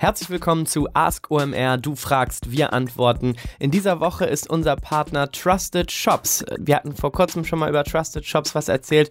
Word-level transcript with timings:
Herzlich 0.00 0.30
willkommen 0.30 0.64
zu 0.64 0.86
Ask 0.94 1.28
OMR. 1.28 1.76
Du 1.76 1.96
fragst, 1.96 2.52
wir 2.52 2.72
antworten. 2.72 3.34
In 3.58 3.72
dieser 3.72 3.98
Woche 3.98 4.26
ist 4.26 4.48
unser 4.48 4.76
Partner 4.76 5.28
Trusted 5.32 5.90
Shops. 5.90 6.44
Wir 6.56 6.76
hatten 6.76 6.94
vor 6.94 7.10
kurzem 7.10 7.44
schon 7.44 7.58
mal 7.58 7.68
über 7.68 7.82
Trusted 7.82 8.24
Shops 8.24 8.54
was 8.54 8.68
erzählt. 8.68 9.10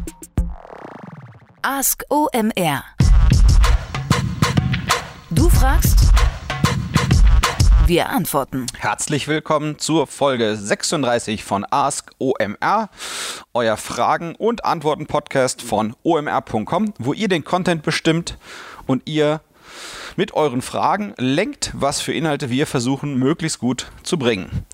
Ask 1.62 2.02
OMR. 2.08 2.82
Du 5.30 5.48
fragst, 5.50 6.07
wir 7.88 8.10
antworten. 8.10 8.66
Herzlich 8.76 9.28
willkommen 9.28 9.78
zur 9.78 10.06
Folge 10.06 10.56
36 10.56 11.42
von 11.42 11.64
Ask 11.70 12.10
OMR, 12.18 12.90
euer 13.54 13.76
Fragen- 13.78 14.34
und 14.34 14.66
Antworten-Podcast 14.66 15.62
von 15.62 15.96
omr.com, 16.02 16.92
wo 16.98 17.14
ihr 17.14 17.28
den 17.28 17.44
Content 17.44 17.82
bestimmt 17.82 18.36
und 18.86 19.08
ihr 19.08 19.40
mit 20.16 20.34
euren 20.34 20.60
Fragen 20.60 21.14
lenkt, 21.16 21.70
was 21.74 22.02
für 22.02 22.12
Inhalte 22.12 22.50
wir 22.50 22.66
versuchen, 22.66 23.18
möglichst 23.18 23.58
gut 23.58 23.90
zu 24.02 24.18
bringen. 24.18 24.66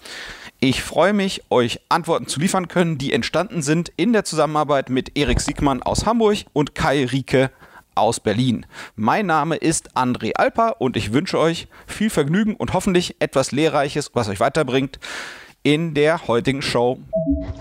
Ich 0.58 0.82
freue 0.82 1.12
mich, 1.12 1.42
euch 1.50 1.80
Antworten 1.88 2.26
zu 2.26 2.40
liefern 2.40 2.66
können, 2.66 2.98
die 2.98 3.12
entstanden 3.12 3.62
sind 3.62 3.92
in 3.96 4.12
der 4.12 4.24
Zusammenarbeit 4.24 4.90
mit 4.90 5.16
Erik 5.16 5.40
Siegmann 5.40 5.82
aus 5.82 6.04
Hamburg 6.04 6.38
und 6.52 6.74
Kai 6.74 7.04
Rieke 7.04 7.50
aus 7.94 8.20
Berlin. 8.20 8.66
Mein 8.96 9.26
Name 9.26 9.56
ist 9.56 9.96
André 9.96 10.32
Alper 10.34 10.80
und 10.80 10.96
ich 10.96 11.12
wünsche 11.12 11.38
euch 11.38 11.68
viel 11.86 12.10
Vergnügen 12.10 12.54
und 12.54 12.72
hoffentlich 12.72 13.16
etwas 13.20 13.52
Lehrreiches, 13.52 14.10
was 14.14 14.28
euch 14.28 14.40
weiterbringt 14.40 14.98
in 15.64 15.94
der 15.94 16.28
heutigen 16.28 16.60
Show. 16.60 16.98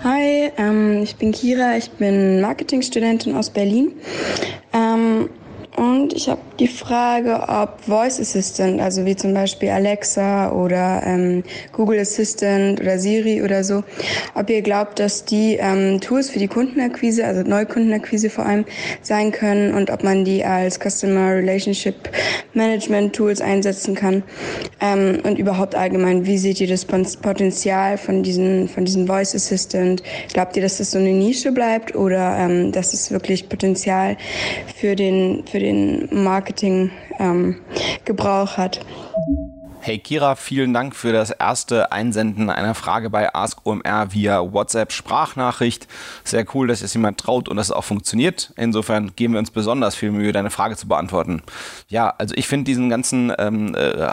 Hi, 0.04 0.52
ähm, 0.58 1.04
ich 1.04 1.16
bin 1.16 1.32
Kira, 1.32 1.78
ich 1.78 1.90
bin 1.92 2.42
Marketingstudentin 2.42 3.36
aus 3.36 3.50
Berlin. 3.50 3.94
Ähm, 4.74 4.83
und 5.76 6.14
ich 6.14 6.30
habe 6.30 6.42
die 6.60 6.68
Frage, 6.68 7.46
ob 7.48 7.82
Voice 7.82 8.20
Assistant, 8.20 8.80
also 8.80 9.06
wie 9.06 9.16
zum 9.16 9.34
Beispiel 9.34 9.70
Alexa 9.70 10.52
oder 10.52 11.02
ähm, 11.04 11.44
Google 11.72 12.00
Assistant 12.00 12.80
oder 12.80 13.00
Siri 13.00 13.42
oder 13.42 13.64
so, 13.64 13.84
ob 14.36 14.50
ihr 14.50 14.62
glaubt, 14.62 15.00
dass 15.00 15.26
die 15.26 15.58
ähm, 15.60 16.00
Tools 16.00 16.30
für 16.30 16.38
die 16.38 16.48
Kundenakquise, 16.48 17.26
also 17.26 17.42
Neukundenakquise 17.42 18.30
vor 18.30 18.46
allem, 18.46 18.66
sein 19.02 19.32
können 19.32 19.74
und 19.74 19.90
ob 19.90 20.04
man 20.04 20.26
die 20.26 20.46
als 20.46 20.80
Customer 20.80 21.34
Relationship 21.34 21.96
Management 22.54 23.16
Tools 23.16 23.42
einsetzen 23.42 23.96
kann 23.96 24.22
ähm, 24.80 25.20
und 25.24 25.40
überhaupt 25.40 25.74
allgemein, 25.74 26.28
wie 26.28 26.38
seht 26.38 26.62
ihr 26.62 26.68
das 26.68 26.86
Potenzial 26.86 27.98
von 27.98 28.22
diesen, 28.22 28.68
von 28.68 28.86
diesen 28.86 29.08
Voice 29.08 29.34
Assistant? 29.34 30.04
Glaubt 30.34 30.56
ihr, 30.56 30.62
dass 30.62 30.78
das 30.78 30.92
so 30.92 31.00
eine 31.00 31.14
Nische 31.14 31.52
bleibt 31.52 31.96
oder 31.96 32.38
ähm, 32.38 32.72
dass 32.72 32.94
es 32.94 33.10
wirklich 33.10 33.50
Potenzial 33.50 34.18
für 34.76 34.96
den, 34.96 35.44
für 35.48 35.63
den 35.64 36.08
Marketing-Gebrauch 36.12 38.52
ähm, 38.52 38.58
hat. 38.58 38.82
Hey 39.86 39.98
Kira, 39.98 40.36
vielen 40.36 40.74
Dank 40.74 40.96
für 40.96 41.12
das 41.12 41.30
erste 41.30 41.92
Einsenden 41.92 42.50
einer 42.50 42.74
Frage 42.74 43.10
bei 43.10 43.36
Ask 43.36 43.66
OMR 43.66 44.14
via 44.14 44.54
WhatsApp 44.54 44.94
Sprachnachricht. 44.94 45.90
Sehr 46.24 46.46
cool, 46.54 46.68
dass 46.68 46.82
es 46.82 46.94
jemand 46.94 47.20
traut 47.20 47.50
und 47.50 47.58
dass 47.58 47.68
es 47.68 47.74
auch 47.74 47.84
funktioniert. 47.84 48.54
Insofern 48.56 49.14
geben 49.18 49.34
wir 49.34 49.40
uns 49.40 49.52
besonders 49.52 49.96
viel 49.96 50.12
Mühe, 50.12 50.32
deine 50.32 50.52
Frage 50.52 50.78
zu 50.78 50.88
beantworten. 50.88 51.42
Ja, 51.90 52.14
also 52.18 52.34
ich 52.38 52.48
finde 52.48 52.64
diesen 52.64 52.90
ganzen 52.90 53.34
ähm, 53.38 53.76
äh, 53.76 54.10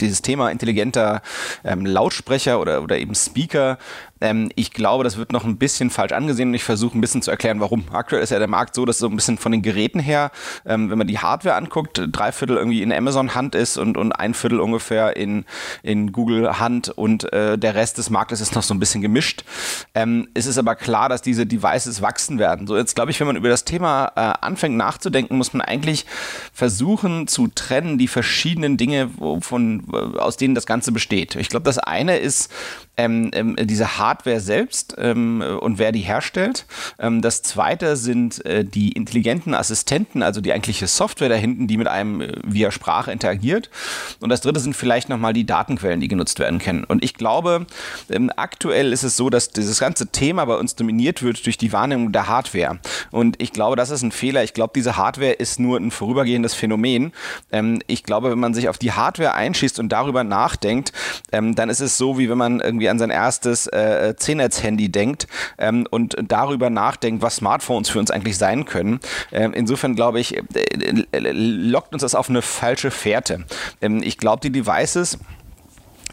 dieses 0.00 0.22
Thema 0.22 0.50
intelligenter 0.50 1.22
ähm, 1.64 1.84
Lautsprecher 1.84 2.60
oder, 2.60 2.82
oder 2.82 2.98
eben 2.98 3.16
Speaker 3.16 3.78
ähm, 4.20 4.50
ich 4.54 4.72
glaube, 4.72 5.04
das 5.04 5.16
wird 5.16 5.32
noch 5.32 5.44
ein 5.44 5.56
bisschen 5.56 5.90
falsch 5.90 6.12
angesehen 6.12 6.48
und 6.48 6.54
ich 6.54 6.64
versuche 6.64 6.96
ein 6.96 7.00
bisschen 7.00 7.22
zu 7.22 7.30
erklären, 7.30 7.60
warum. 7.60 7.84
Aktuell 7.92 8.22
ist 8.22 8.30
ja 8.30 8.38
der 8.38 8.48
Markt 8.48 8.74
so, 8.74 8.84
dass 8.84 8.98
so 8.98 9.08
ein 9.08 9.16
bisschen 9.16 9.38
von 9.38 9.52
den 9.52 9.62
Geräten 9.62 10.00
her, 10.00 10.30
ähm, 10.64 10.90
wenn 10.90 10.98
man 10.98 11.06
die 11.06 11.18
Hardware 11.18 11.56
anguckt, 11.56 12.00
drei 12.10 12.32
Viertel 12.32 12.56
irgendwie 12.56 12.82
in 12.82 12.92
Amazon 12.92 13.34
Hand 13.34 13.54
ist 13.54 13.76
und, 13.76 13.96
und 13.96 14.12
ein 14.12 14.34
Viertel 14.34 14.60
ungefähr 14.60 15.16
in, 15.16 15.44
in 15.82 16.12
Google 16.12 16.58
Hand 16.58 16.88
und 16.88 17.32
äh, 17.32 17.58
der 17.58 17.74
Rest 17.74 17.98
des 17.98 18.10
Marktes 18.10 18.40
ist 18.40 18.54
noch 18.54 18.62
so 18.62 18.74
ein 18.74 18.80
bisschen 18.80 19.02
gemischt. 19.02 19.44
Ähm, 19.94 20.28
es 20.34 20.46
ist 20.46 20.58
aber 20.58 20.74
klar, 20.76 21.08
dass 21.08 21.22
diese 21.22 21.46
Devices 21.46 22.00
wachsen 22.02 22.38
werden. 22.38 22.66
So 22.66 22.76
jetzt 22.76 22.94
glaube 22.94 23.10
ich, 23.10 23.20
wenn 23.20 23.26
man 23.26 23.36
über 23.36 23.48
das 23.48 23.64
Thema 23.64 24.12
äh, 24.16 24.20
anfängt 24.44 24.76
nachzudenken, 24.76 25.36
muss 25.36 25.52
man 25.52 25.60
eigentlich 25.60 26.06
versuchen 26.52 27.26
zu 27.26 27.48
trennen 27.48 27.98
die 27.98 28.08
verschiedenen 28.08 28.76
Dinge, 28.76 29.10
von, 29.40 29.84
aus 30.18 30.36
denen 30.36 30.54
das 30.54 30.66
Ganze 30.66 30.92
besteht. 30.92 31.36
Ich 31.36 31.48
glaube, 31.48 31.64
das 31.64 31.78
eine 31.78 32.16
ist 32.16 32.50
ähm, 32.96 33.30
ähm, 33.34 33.56
diese 33.60 33.98
Hardware 33.98 34.40
selbst 34.40 34.94
ähm, 34.98 35.42
und 35.60 35.78
wer 35.78 35.92
die 35.92 36.00
herstellt. 36.00 36.66
Ähm, 36.98 37.22
das 37.22 37.42
zweite 37.42 37.96
sind 37.96 38.44
äh, 38.46 38.64
die 38.64 38.92
intelligenten 38.92 39.54
Assistenten, 39.54 40.22
also 40.22 40.40
die 40.40 40.52
eigentliche 40.52 40.86
Software 40.86 41.28
da 41.28 41.36
die 41.36 41.76
mit 41.76 41.88
einem 41.88 42.20
äh, 42.20 42.32
via 42.44 42.70
Sprache 42.70 43.10
interagiert. 43.10 43.70
Und 44.20 44.28
das 44.28 44.40
dritte 44.40 44.60
sind 44.60 44.76
vielleicht 44.76 45.08
nochmal 45.08 45.32
die 45.32 45.44
Datenquellen, 45.44 46.00
die 46.00 46.08
genutzt 46.08 46.38
werden 46.38 46.58
können. 46.58 46.84
Und 46.84 47.02
ich 47.02 47.14
glaube, 47.14 47.66
ähm, 48.10 48.30
aktuell 48.36 48.92
ist 48.92 49.02
es 49.02 49.16
so, 49.16 49.30
dass 49.30 49.50
dieses 49.50 49.80
ganze 49.80 50.08
Thema 50.08 50.44
bei 50.44 50.56
uns 50.56 50.76
dominiert 50.76 51.22
wird 51.22 51.44
durch 51.46 51.58
die 51.58 51.72
Wahrnehmung 51.72 52.12
der 52.12 52.28
Hardware. 52.28 52.78
Und 53.10 53.40
ich 53.42 53.52
glaube, 53.52 53.76
das 53.76 53.90
ist 53.90 54.02
ein 54.02 54.12
Fehler. 54.12 54.44
Ich 54.44 54.54
glaube, 54.54 54.72
diese 54.74 54.96
Hardware 54.96 55.32
ist 55.32 55.58
nur 55.58 55.78
ein 55.78 55.90
vorübergehendes 55.90 56.54
Phänomen. 56.54 57.12
Ähm, 57.50 57.82
ich 57.86 58.04
glaube, 58.04 58.30
wenn 58.30 58.38
man 58.38 58.54
sich 58.54 58.68
auf 58.68 58.78
die 58.78 58.92
Hardware 58.92 59.34
einschießt 59.34 59.78
und 59.78 59.88
darüber 59.90 60.24
nachdenkt, 60.24 60.92
dann 61.30 61.68
ist 61.68 61.80
es 61.80 61.96
so, 61.96 62.18
wie 62.18 62.28
wenn 62.28 62.38
man 62.38 62.60
irgendwie 62.60 62.83
irgendwie 62.84 62.88
an 62.88 62.98
sein 62.98 63.10
erstes 63.10 63.66
äh, 63.68 64.14
C-Netz-Handy 64.16 64.90
denkt 64.90 65.26
ähm, 65.58 65.86
und 65.90 66.16
darüber 66.22 66.70
nachdenkt, 66.70 67.22
was 67.22 67.36
Smartphones 67.36 67.88
für 67.88 67.98
uns 67.98 68.10
eigentlich 68.10 68.38
sein 68.38 68.64
können. 68.64 69.00
Ähm, 69.32 69.52
insofern 69.54 69.94
glaube 69.94 70.20
ich, 70.20 70.36
äh, 70.36 70.42
äh, 71.12 71.30
lockt 71.32 71.92
uns 71.92 72.02
das 72.02 72.14
auf 72.14 72.28
eine 72.28 72.42
falsche 72.42 72.90
Fährte. 72.90 73.44
Ähm, 73.80 74.02
ich 74.02 74.18
glaube, 74.18 74.40
die 74.40 74.50
Devices 74.50 75.18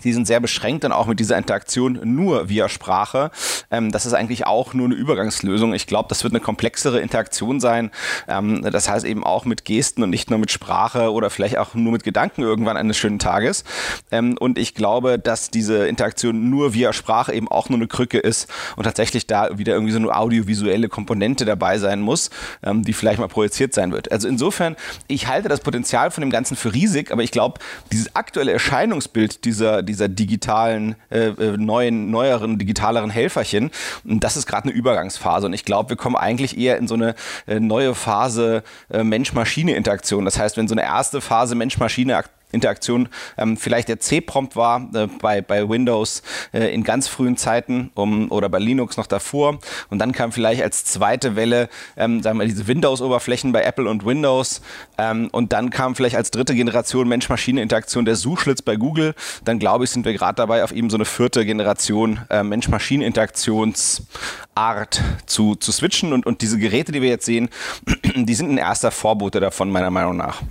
die 0.03 0.13
sind 0.13 0.27
sehr 0.27 0.39
beschränkt 0.39 0.83
dann 0.83 0.91
auch 0.91 1.07
mit 1.07 1.19
dieser 1.19 1.37
Interaktion 1.37 1.99
nur 2.03 2.49
via 2.49 2.69
Sprache. 2.69 3.31
Ähm, 3.69 3.91
das 3.91 4.05
ist 4.05 4.13
eigentlich 4.13 4.45
auch 4.45 4.73
nur 4.73 4.85
eine 4.85 4.95
Übergangslösung. 4.95 5.73
Ich 5.73 5.87
glaube, 5.87 6.09
das 6.09 6.23
wird 6.23 6.33
eine 6.33 6.41
komplexere 6.41 6.99
Interaktion 6.99 7.59
sein. 7.59 7.91
Ähm, 8.27 8.61
das 8.61 8.89
heißt 8.89 9.05
eben 9.05 9.23
auch 9.23 9.45
mit 9.45 9.65
Gesten 9.65 10.03
und 10.03 10.09
nicht 10.09 10.29
nur 10.29 10.39
mit 10.39 10.51
Sprache 10.51 11.11
oder 11.11 11.29
vielleicht 11.29 11.57
auch 11.57 11.73
nur 11.73 11.91
mit 11.91 12.03
Gedanken 12.03 12.41
irgendwann 12.41 12.77
eines 12.77 12.97
schönen 12.97 13.19
Tages. 13.19 13.63
Ähm, 14.11 14.37
und 14.39 14.57
ich 14.57 14.75
glaube, 14.75 15.19
dass 15.19 15.49
diese 15.49 15.87
Interaktion 15.87 16.49
nur 16.49 16.73
via 16.73 16.93
Sprache 16.93 17.33
eben 17.33 17.47
auch 17.47 17.69
nur 17.69 17.77
eine 17.77 17.87
Krücke 17.87 18.17
ist 18.19 18.49
und 18.75 18.83
tatsächlich 18.83 19.27
da 19.27 19.57
wieder 19.57 19.73
irgendwie 19.73 19.93
so 19.93 19.99
eine 19.99 20.15
audiovisuelle 20.15 20.89
Komponente 20.89 21.45
dabei 21.45 21.77
sein 21.77 22.01
muss, 22.01 22.29
ähm, 22.63 22.83
die 22.83 22.93
vielleicht 22.93 23.19
mal 23.19 23.27
projiziert 23.27 23.73
sein 23.73 23.91
wird. 23.91 24.11
Also 24.11 24.27
insofern, 24.27 24.75
ich 25.07 25.27
halte 25.27 25.49
das 25.49 25.61
Potenzial 25.61 26.11
von 26.11 26.21
dem 26.21 26.29
Ganzen 26.29 26.55
für 26.55 26.73
riesig, 26.73 27.11
aber 27.11 27.23
ich 27.23 27.31
glaube, 27.31 27.59
dieses 27.91 28.15
aktuelle 28.15 28.51
Erscheinungsbild 28.51 29.45
dieser, 29.45 29.83
dieser 29.91 30.07
digitalen, 30.07 30.95
äh, 31.09 31.27
äh, 31.27 31.57
neuen, 31.57 32.09
neueren, 32.11 32.57
digitaleren 32.57 33.09
Helferchen. 33.09 33.71
Und 34.03 34.23
das 34.23 34.37
ist 34.37 34.47
gerade 34.47 34.63
eine 34.63 34.73
Übergangsphase. 34.73 35.45
Und 35.45 35.53
ich 35.53 35.65
glaube, 35.65 35.89
wir 35.89 35.97
kommen 35.97 36.15
eigentlich 36.15 36.57
eher 36.57 36.77
in 36.77 36.87
so 36.87 36.95
eine 36.95 37.15
äh, 37.45 37.59
neue 37.59 37.93
Phase 37.93 38.63
äh, 38.89 39.03
Mensch-Maschine-Interaktion. 39.03 40.25
Das 40.25 40.39
heißt, 40.39 40.57
wenn 40.57 40.67
so 40.67 40.75
eine 40.75 40.83
erste 40.83 41.21
Phase 41.21 41.55
Mensch-Maschine 41.55 42.15
Interaktion 42.51 43.09
ähm, 43.37 43.57
vielleicht 43.57 43.89
der 43.89 43.99
C-Prompt 43.99 44.55
war 44.55 44.87
äh, 44.93 45.07
bei, 45.07 45.41
bei 45.41 45.67
Windows 45.67 46.21
äh, 46.53 46.73
in 46.73 46.83
ganz 46.83 47.07
frühen 47.07 47.37
Zeiten 47.37 47.91
um, 47.93 48.31
oder 48.31 48.49
bei 48.49 48.59
Linux 48.59 48.97
noch 48.97 49.07
davor. 49.07 49.59
Und 49.89 49.99
dann 49.99 50.11
kam 50.11 50.31
vielleicht 50.31 50.61
als 50.61 50.85
zweite 50.85 51.35
Welle, 51.35 51.69
ähm, 51.97 52.21
sagen 52.21 52.39
wir, 52.39 52.45
diese 52.45 52.67
Windows-Oberflächen 52.67 53.51
bei 53.51 53.63
Apple 53.63 53.89
und 53.89 54.05
Windows. 54.05 54.61
Ähm, 54.97 55.29
und 55.31 55.53
dann 55.53 55.69
kam 55.69 55.95
vielleicht 55.95 56.15
als 56.15 56.31
dritte 56.31 56.55
Generation 56.55 57.07
Mensch-Maschine-Interaktion 57.07 58.05
der 58.05 58.15
Suchschlitz 58.15 58.61
bei 58.61 58.75
Google. 58.75 59.15
Dann 59.43 59.59
glaube 59.59 59.85
ich, 59.85 59.89
sind 59.89 60.05
wir 60.05 60.13
gerade 60.13 60.35
dabei, 60.35 60.63
auf 60.63 60.71
eben 60.71 60.89
so 60.89 60.97
eine 60.97 61.05
vierte 61.05 61.45
Generation 61.45 62.19
äh, 62.29 62.43
Mensch-Maschine-Interaktionsart 62.43 65.01
zu, 65.25 65.55
zu 65.55 65.71
switchen. 65.71 66.13
Und, 66.13 66.25
und 66.25 66.41
diese 66.41 66.57
Geräte, 66.57 66.91
die 66.91 67.01
wir 67.01 67.09
jetzt 67.09 67.25
sehen, 67.25 67.49
die 68.15 68.33
sind 68.33 68.51
ein 68.51 68.57
erster 68.57 68.91
Vorbote 68.91 69.39
davon, 69.39 69.71
meiner 69.71 69.91
Meinung 69.91 70.17
nach. 70.17 70.41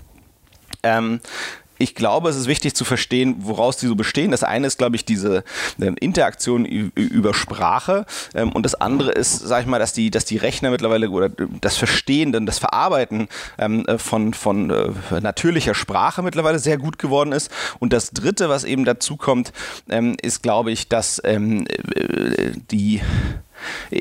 Ähm, 0.82 1.20
ich 1.80 1.94
glaube, 1.94 2.28
es 2.28 2.36
ist 2.36 2.46
wichtig 2.46 2.74
zu 2.74 2.84
verstehen, 2.84 3.36
woraus 3.40 3.78
die 3.78 3.86
so 3.86 3.94
bestehen. 3.94 4.30
Das 4.30 4.44
eine 4.44 4.66
ist, 4.66 4.76
glaube 4.76 4.96
ich, 4.96 5.04
diese 5.06 5.44
ähm, 5.80 5.96
Interaktion 5.98 6.66
über 6.66 7.32
Sprache 7.32 8.04
ähm, 8.34 8.52
und 8.52 8.64
das 8.64 8.74
andere 8.74 9.12
ist, 9.12 9.38
sage 9.38 9.62
ich 9.62 9.66
mal, 9.66 9.78
dass 9.78 9.94
die, 9.94 10.10
dass 10.10 10.26
die 10.26 10.36
Rechner 10.36 10.70
mittlerweile 10.70 11.08
oder 11.08 11.30
das 11.60 11.78
Verstehen, 11.78 12.32
das 12.44 12.58
Verarbeiten 12.58 13.28
ähm, 13.58 13.86
äh, 13.86 13.96
von, 13.96 14.34
von 14.34 14.70
äh, 14.70 15.20
natürlicher 15.20 15.74
Sprache 15.74 16.22
mittlerweile 16.22 16.58
sehr 16.58 16.76
gut 16.76 16.98
geworden 16.98 17.32
ist. 17.32 17.50
Und 17.78 17.94
das 17.94 18.10
dritte, 18.10 18.50
was 18.50 18.64
eben 18.64 18.84
dazu 18.84 19.16
kommt, 19.16 19.52
ist, 20.22 20.42
glaube 20.42 20.70
ich, 20.70 20.88
dass 20.88 21.18
äh, 21.20 21.40
die 22.70 23.00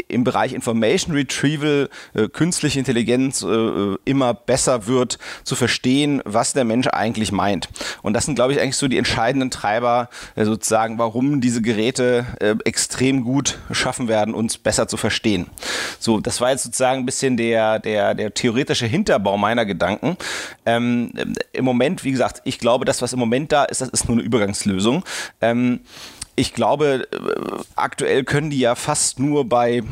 im 0.07 0.23
Bereich 0.23 0.53
Information 0.53 1.15
Retrieval 1.15 1.89
äh, 2.13 2.27
künstliche 2.27 2.79
Intelligenz 2.79 3.43
äh, 3.43 3.95
immer 4.05 4.33
besser 4.33 4.87
wird, 4.87 5.17
zu 5.43 5.55
verstehen, 5.55 6.21
was 6.25 6.53
der 6.53 6.63
Mensch 6.63 6.87
eigentlich 6.87 7.31
meint. 7.31 7.69
Und 8.01 8.13
das 8.13 8.25
sind, 8.25 8.35
glaube 8.35 8.53
ich, 8.53 8.61
eigentlich 8.61 8.77
so 8.77 8.87
die 8.87 8.97
entscheidenden 8.97 9.51
Treiber, 9.51 10.09
äh, 10.35 10.45
sozusagen, 10.45 10.97
warum 10.97 11.41
diese 11.41 11.61
Geräte 11.61 12.25
äh, 12.39 12.55
extrem 12.65 13.23
gut 13.23 13.59
schaffen 13.71 14.07
werden, 14.07 14.33
uns 14.33 14.57
besser 14.57 14.87
zu 14.87 14.97
verstehen. 14.97 15.47
So, 15.99 16.19
das 16.19 16.41
war 16.41 16.51
jetzt 16.51 16.63
sozusagen 16.63 17.01
ein 17.01 17.05
bisschen 17.05 17.37
der, 17.37 17.79
der, 17.79 18.15
der 18.15 18.33
theoretische 18.33 18.85
Hinterbau 18.85 19.37
meiner 19.37 19.65
Gedanken. 19.65 20.17
Ähm, 20.65 21.11
Im 21.53 21.65
Moment, 21.65 22.03
wie 22.03 22.11
gesagt, 22.11 22.41
ich 22.45 22.59
glaube, 22.59 22.85
das, 22.85 23.01
was 23.01 23.13
im 23.13 23.19
Moment 23.19 23.51
da 23.51 23.65
ist, 23.65 23.81
das 23.81 23.89
ist 23.89 24.07
nur 24.07 24.17
eine 24.17 24.25
Übergangslösung. 24.25 25.03
Ähm, 25.41 25.81
ich 26.39 26.53
glaube, 26.53 27.05
äh, 27.11 27.17
aktuell 27.75 28.23
können 28.23 28.49
die 28.49 28.59
ja 28.59 28.75
fast 28.75 29.19
nur 29.19 29.49
bei 29.49 29.83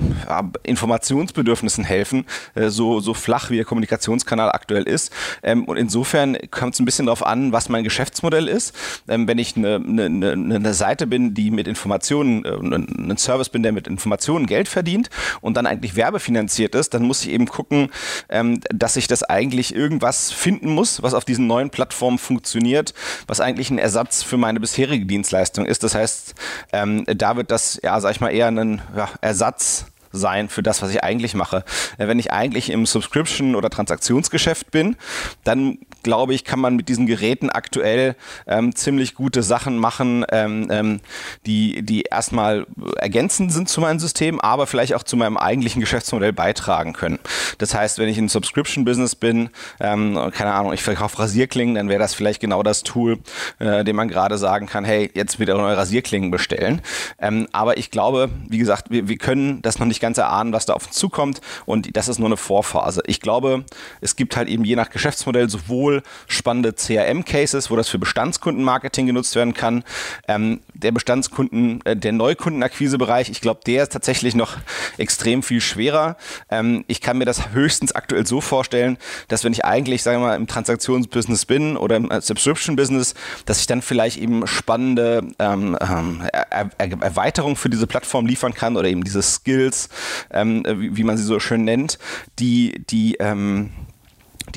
Informationsbedürfnissen 0.63 1.83
helfen, 1.83 2.25
äh, 2.55 2.69
so, 2.69 3.01
so 3.01 3.13
flach 3.13 3.49
wie 3.49 3.57
der 3.57 3.65
Kommunikationskanal 3.65 4.51
aktuell 4.51 4.83
ist. 4.83 5.11
Ähm, 5.44 5.65
und 5.65 5.75
insofern 5.75 6.38
kommt 6.49 6.73
es 6.73 6.79
ein 6.79 6.85
bisschen 6.85 7.07
darauf 7.07 7.25
an, 7.25 7.51
was 7.51 7.67
mein 7.67 7.83
Geschäftsmodell 7.83 8.47
ist. 8.47 8.73
Ähm, 9.09 9.27
wenn 9.27 9.39
ich 9.39 9.57
eine, 9.57 9.75
eine, 9.75 10.31
eine 10.31 10.73
Seite 10.73 11.05
bin, 11.05 11.33
die 11.33 11.51
mit 11.51 11.67
Informationen, 11.67 12.45
äh, 12.45 12.50
ein 12.51 13.17
Service 13.17 13.50
bin, 13.50 13.61
der 13.61 13.73
mit 13.73 13.85
Informationen 13.85 14.45
Geld 14.45 14.69
verdient 14.69 15.09
und 15.41 15.57
dann 15.57 15.67
eigentlich 15.67 15.97
werbefinanziert 15.97 16.75
ist, 16.75 16.93
dann 16.93 17.03
muss 17.03 17.23
ich 17.23 17.31
eben 17.31 17.47
gucken, 17.47 17.89
ähm, 18.29 18.61
dass 18.69 18.95
ich 18.95 19.07
das 19.07 19.23
eigentlich 19.23 19.75
irgendwas 19.75 20.31
finden 20.31 20.73
muss, 20.73 21.03
was 21.03 21.13
auf 21.13 21.25
diesen 21.25 21.45
neuen 21.45 21.71
Plattformen 21.71 22.17
funktioniert, 22.17 22.93
was 23.27 23.41
eigentlich 23.41 23.69
ein 23.69 23.79
Ersatz 23.79 24.23
für 24.23 24.38
meine 24.38 24.61
bisherige 24.61 25.05
Dienstleistung 25.05 25.65
ist. 25.65 25.83
Das 25.83 25.93
heißt, 25.93 26.37
ähm, 26.72 27.06
da 27.06 27.36
wird 27.36 27.51
das, 27.51 27.80
ja, 27.84 28.00
sag 28.00 28.12
ich 28.12 28.22
mal, 28.22 28.30
eher 28.30 28.48
ein 28.48 28.81
ja, 28.95 29.10
Ersatz 29.22 29.86
sein 30.12 30.50
für 30.50 30.63
das, 30.63 30.81
was 30.81 30.92
ich 30.92 31.04
eigentlich 31.04 31.33
mache. 31.33 31.63
Äh, 31.98 32.07
wenn 32.07 32.19
ich 32.19 32.31
eigentlich 32.31 32.69
im 32.69 32.86
Subscription- 32.86 33.56
oder 33.56 33.69
Transaktionsgeschäft 33.69 34.71
bin, 34.71 34.95
dann 35.44 35.80
glaube 36.04 36.33
ich, 36.33 36.45
kann 36.45 36.59
man 36.59 36.75
mit 36.75 36.89
diesen 36.89 37.06
Geräten 37.06 37.50
aktuell 37.50 38.15
ähm, 38.48 38.75
ziemlich 38.75 39.13
gute 39.13 39.44
Sachen 39.44 39.77
machen, 39.77 40.25
ähm, 40.31 40.68
ähm, 40.71 41.00
die, 41.45 41.81
die 41.83 42.04
erstmal 42.04 42.65
ergänzend 42.95 43.51
sind 43.51 43.68
zu 43.68 43.81
meinem 43.81 44.00
System, 44.00 44.39
aber 44.39 44.68
vielleicht 44.68 44.94
auch 44.94 45.04
zu 45.04 45.18
meinem 45.18 45.38
eigentlichen 45.38 45.81
Geschäftsmodell 45.81 46.33
beitragen 46.33 46.94
können. 46.94 47.19
Das 47.57 47.74
heißt, 47.74 48.00
wenn 48.00 48.07
ich 48.07 48.18
in 48.18 48.30
Subscription-Business 48.30 49.15
bin, 49.15 49.50
ähm, 49.80 50.31
keine 50.33 50.53
Ahnung, 50.53 50.74
ich 50.74 50.83
verkaufe 50.83 51.19
Rasierklingen, 51.19 51.75
dann 51.75 51.89
wäre 51.89 52.00
das 52.00 52.13
vielleicht 52.13 52.39
genau 52.39 52.63
das 52.63 52.83
Tool, 52.83 53.19
äh, 53.60 53.83
dem 53.83 53.95
man 53.95 54.07
gerade 54.07 54.38
sagen 54.38 54.68
kann, 54.68 54.86
hey, 54.86 55.12
jetzt 55.13 55.39
wieder 55.39 55.56
neue 55.56 55.75
Rasierklingen 55.75 56.31
bestellen. 56.31 56.81
Ähm, 57.19 57.48
aber 57.51 57.77
ich 57.77 57.92
glaube, 57.92 58.30
wie 58.48 58.57
gesagt, 58.57 58.89
wir, 58.89 59.07
wir 59.10 59.18
können 59.18 59.62
das 59.62 59.80
noch 59.80 59.88
nicht 59.88 59.96
ganz 59.99 60.17
erahnen, 60.17 60.53
was 60.53 60.65
da 60.65 60.73
auf 60.73 60.88
uns 60.88 60.95
zukommt 60.95 61.41
und 61.65 61.95
das 61.95 62.07
ist 62.07 62.19
nur 62.19 62.27
eine 62.27 62.38
Vorphase. 62.38 63.01
Ich 63.07 63.21
glaube, 63.21 63.65
es 64.01 64.15
gibt 64.15 64.35
halt 64.35 64.47
eben 64.47 64.63
je 64.63 64.75
nach 64.75 64.89
Geschäftsmodell 64.89 65.49
sowohl 65.49 66.03
spannende 66.27 66.73
CRM-Cases, 66.73 67.69
wo 67.69 67.75
das 67.75 67.89
für 67.89 67.99
Bestandskundenmarketing 67.99 69.07
genutzt 69.07 69.35
werden 69.35 69.53
kann. 69.53 69.83
Ähm, 70.27 70.61
der 70.73 70.91
Bestandskunden, 70.91 71.81
äh, 71.85 71.95
der 71.95 72.11
Neukundenakquisebereich, 72.13 73.29
ich 73.29 73.41
glaube, 73.41 73.61
der 73.65 73.83
ist 73.83 73.91
tatsächlich 73.91 74.35
noch 74.35 74.57
extrem 74.97 75.44
viel 75.44 75.61
schwerer. 75.61 76.17
Ähm, 76.50 76.83
ich 76.88 77.01
kann 77.01 77.17
mir 77.17 77.25
das 77.25 77.51
höchstens 77.51 77.93
aktuell 77.93 78.25
so 78.25 78.41
vorstellen, 78.41 78.97
dass 79.27 79.43
wenn 79.43 79.53
ich 79.53 79.65
eigentlich, 79.65 80.03
sagen 80.03 80.21
wir 80.21 80.27
mal, 80.27 80.35
im 80.35 80.47
Transaktionsbusiness 80.47 81.45
bin 81.45 81.77
oder 81.77 81.95
im 81.95 82.09
Subscription-Business, 82.19 83.15
dass 83.45 83.59
ich 83.59 83.67
dann 83.67 83.81
vielleicht 83.81 84.17
eben 84.17 84.47
spannende 84.47 85.23
ähm, 85.39 85.77
ähm 85.81 86.21
er 86.31 86.69
er 86.77 87.01
Erweiterungen 87.01 87.55
für 87.55 87.69
diese 87.69 87.88
Plattform 87.88 88.25
liefern 88.25 88.53
kann 88.53 88.77
oder 88.77 88.88
eben 88.88 89.03
diese 89.03 89.21
Skills, 89.21 89.87
ähm, 90.31 90.63
wie, 90.66 90.98
wie, 90.98 91.04
man 91.04 91.18
sie 91.18 91.24
so 91.24 91.39
schön 91.39 91.63
nennt, 91.63 92.00
die, 92.39 92.84
die 92.89 93.16
ähm, 93.19 93.72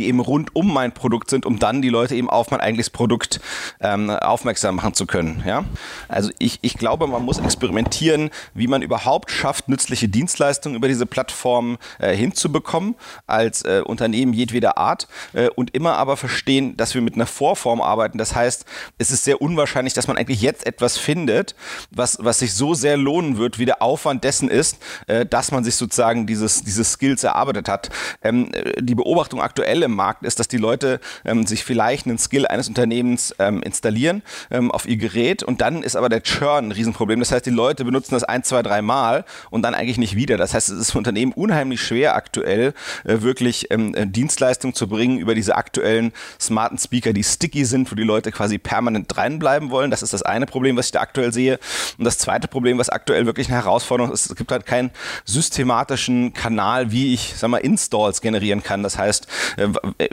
die 0.00 0.06
eben 0.08 0.20
rund 0.20 0.56
um 0.56 0.72
mein 0.72 0.92
Produkt 0.92 1.28
sind, 1.28 1.44
um 1.44 1.58
dann 1.58 1.82
die 1.82 1.90
Leute 1.90 2.14
eben 2.14 2.30
auf 2.30 2.50
mein 2.50 2.60
eigentliches 2.60 2.88
Produkt 2.88 3.40
ähm, 3.80 4.08
aufmerksam 4.08 4.76
machen 4.76 4.94
zu 4.94 5.04
können. 5.06 5.42
Ja? 5.46 5.64
Also 6.08 6.30
ich, 6.38 6.58
ich 6.62 6.74
glaube, 6.74 7.06
man 7.06 7.22
muss 7.22 7.38
experimentieren, 7.38 8.30
wie 8.54 8.66
man 8.66 8.80
überhaupt 8.80 9.30
schafft, 9.30 9.68
nützliche 9.68 10.08
Dienstleistungen 10.08 10.76
über 10.76 10.88
diese 10.88 11.04
Plattform 11.04 11.76
äh, 11.98 12.16
hinzubekommen, 12.16 12.94
als 13.26 13.62
äh, 13.62 13.82
Unternehmen 13.84 14.32
jedweder 14.32 14.78
Art 14.78 15.06
äh, 15.34 15.48
und 15.50 15.74
immer 15.74 15.96
aber 15.98 16.16
verstehen, 16.16 16.78
dass 16.78 16.94
wir 16.94 17.02
mit 17.02 17.14
einer 17.14 17.26
Vorform 17.26 17.82
arbeiten. 17.82 18.16
Das 18.16 18.34
heißt, 18.34 18.64
es 18.96 19.10
ist 19.10 19.24
sehr 19.24 19.42
unwahrscheinlich, 19.42 19.92
dass 19.92 20.08
man 20.08 20.16
eigentlich 20.16 20.40
jetzt 20.40 20.66
etwas 20.66 20.96
findet, 20.96 21.54
was, 21.90 22.16
was 22.22 22.38
sich 22.38 22.54
so 22.54 22.72
sehr 22.72 22.96
lohnen 22.96 23.36
wird, 23.36 23.58
wie 23.58 23.66
der 23.66 23.82
Aufwand 23.82 24.24
dessen 24.24 24.48
ist, 24.48 24.78
äh, 25.08 25.26
dass 25.26 25.52
man 25.52 25.62
sich 25.62 25.76
sozusagen 25.76 26.26
dieses, 26.26 26.62
diese 26.62 26.84
Skills 26.84 27.22
erarbeitet 27.22 27.68
hat. 27.68 27.90
Ähm, 28.22 28.50
äh, 28.54 28.80
die 28.80 28.94
Beobachtung 28.94 29.42
aktuell 29.42 29.50
aktuell 29.50 29.82
im 29.90 29.96
Markt 29.96 30.24
ist, 30.24 30.38
dass 30.38 30.48
die 30.48 30.56
Leute 30.56 31.00
ähm, 31.24 31.46
sich 31.46 31.64
vielleicht 31.64 32.06
einen 32.06 32.18
Skill 32.18 32.46
eines 32.46 32.68
Unternehmens 32.68 33.34
ähm, 33.38 33.62
installieren 33.62 34.22
ähm, 34.50 34.70
auf 34.70 34.86
ihr 34.86 34.96
Gerät 34.96 35.42
und 35.42 35.60
dann 35.60 35.82
ist 35.82 35.96
aber 35.96 36.08
der 36.08 36.22
Churn 36.22 36.66
ein 36.68 36.72
Riesenproblem. 36.72 37.20
Das 37.20 37.32
heißt, 37.32 37.44
die 37.46 37.50
Leute 37.50 37.84
benutzen 37.84 38.14
das 38.14 38.24
ein, 38.24 38.42
zwei, 38.44 38.62
drei 38.62 38.82
Mal 38.82 39.24
und 39.50 39.62
dann 39.62 39.74
eigentlich 39.74 39.98
nicht 39.98 40.16
wieder. 40.16 40.36
Das 40.36 40.54
heißt, 40.54 40.70
es 40.70 40.78
ist 40.78 40.92
für 40.92 40.98
Unternehmen 40.98 41.32
unheimlich 41.32 41.82
schwer 41.82 42.14
aktuell 42.14 42.74
äh, 43.04 43.20
wirklich 43.22 43.70
ähm, 43.70 43.94
äh, 43.94 44.06
Dienstleistungen 44.06 44.74
zu 44.74 44.88
bringen 44.88 45.18
über 45.18 45.34
diese 45.34 45.56
aktuellen 45.56 46.12
smarten 46.40 46.78
Speaker, 46.78 47.12
die 47.12 47.24
sticky 47.24 47.64
sind, 47.64 47.90
wo 47.90 47.94
die 47.94 48.02
Leute 48.02 48.32
quasi 48.32 48.58
permanent 48.58 49.14
dranbleiben 49.14 49.70
wollen. 49.70 49.90
Das 49.90 50.02
ist 50.02 50.12
das 50.12 50.22
eine 50.22 50.46
Problem, 50.46 50.76
was 50.76 50.86
ich 50.86 50.92
da 50.92 51.00
aktuell 51.00 51.32
sehe. 51.32 51.58
Und 51.98 52.04
das 52.04 52.18
zweite 52.18 52.48
Problem, 52.48 52.78
was 52.78 52.88
aktuell 52.88 53.26
wirklich 53.26 53.48
eine 53.48 53.56
Herausforderung 53.56 54.12
ist, 54.12 54.30
es 54.30 54.36
gibt 54.36 54.52
halt 54.52 54.66
keinen 54.66 54.90
systematischen 55.24 56.32
Kanal, 56.32 56.92
wie 56.92 57.14
ich, 57.14 57.34
sag 57.36 57.50
mal, 57.50 57.58
Installs 57.58 58.20
generieren 58.20 58.62
kann. 58.62 58.82
Das 58.82 58.98
heißt, 58.98 59.26
äh, 59.56 59.68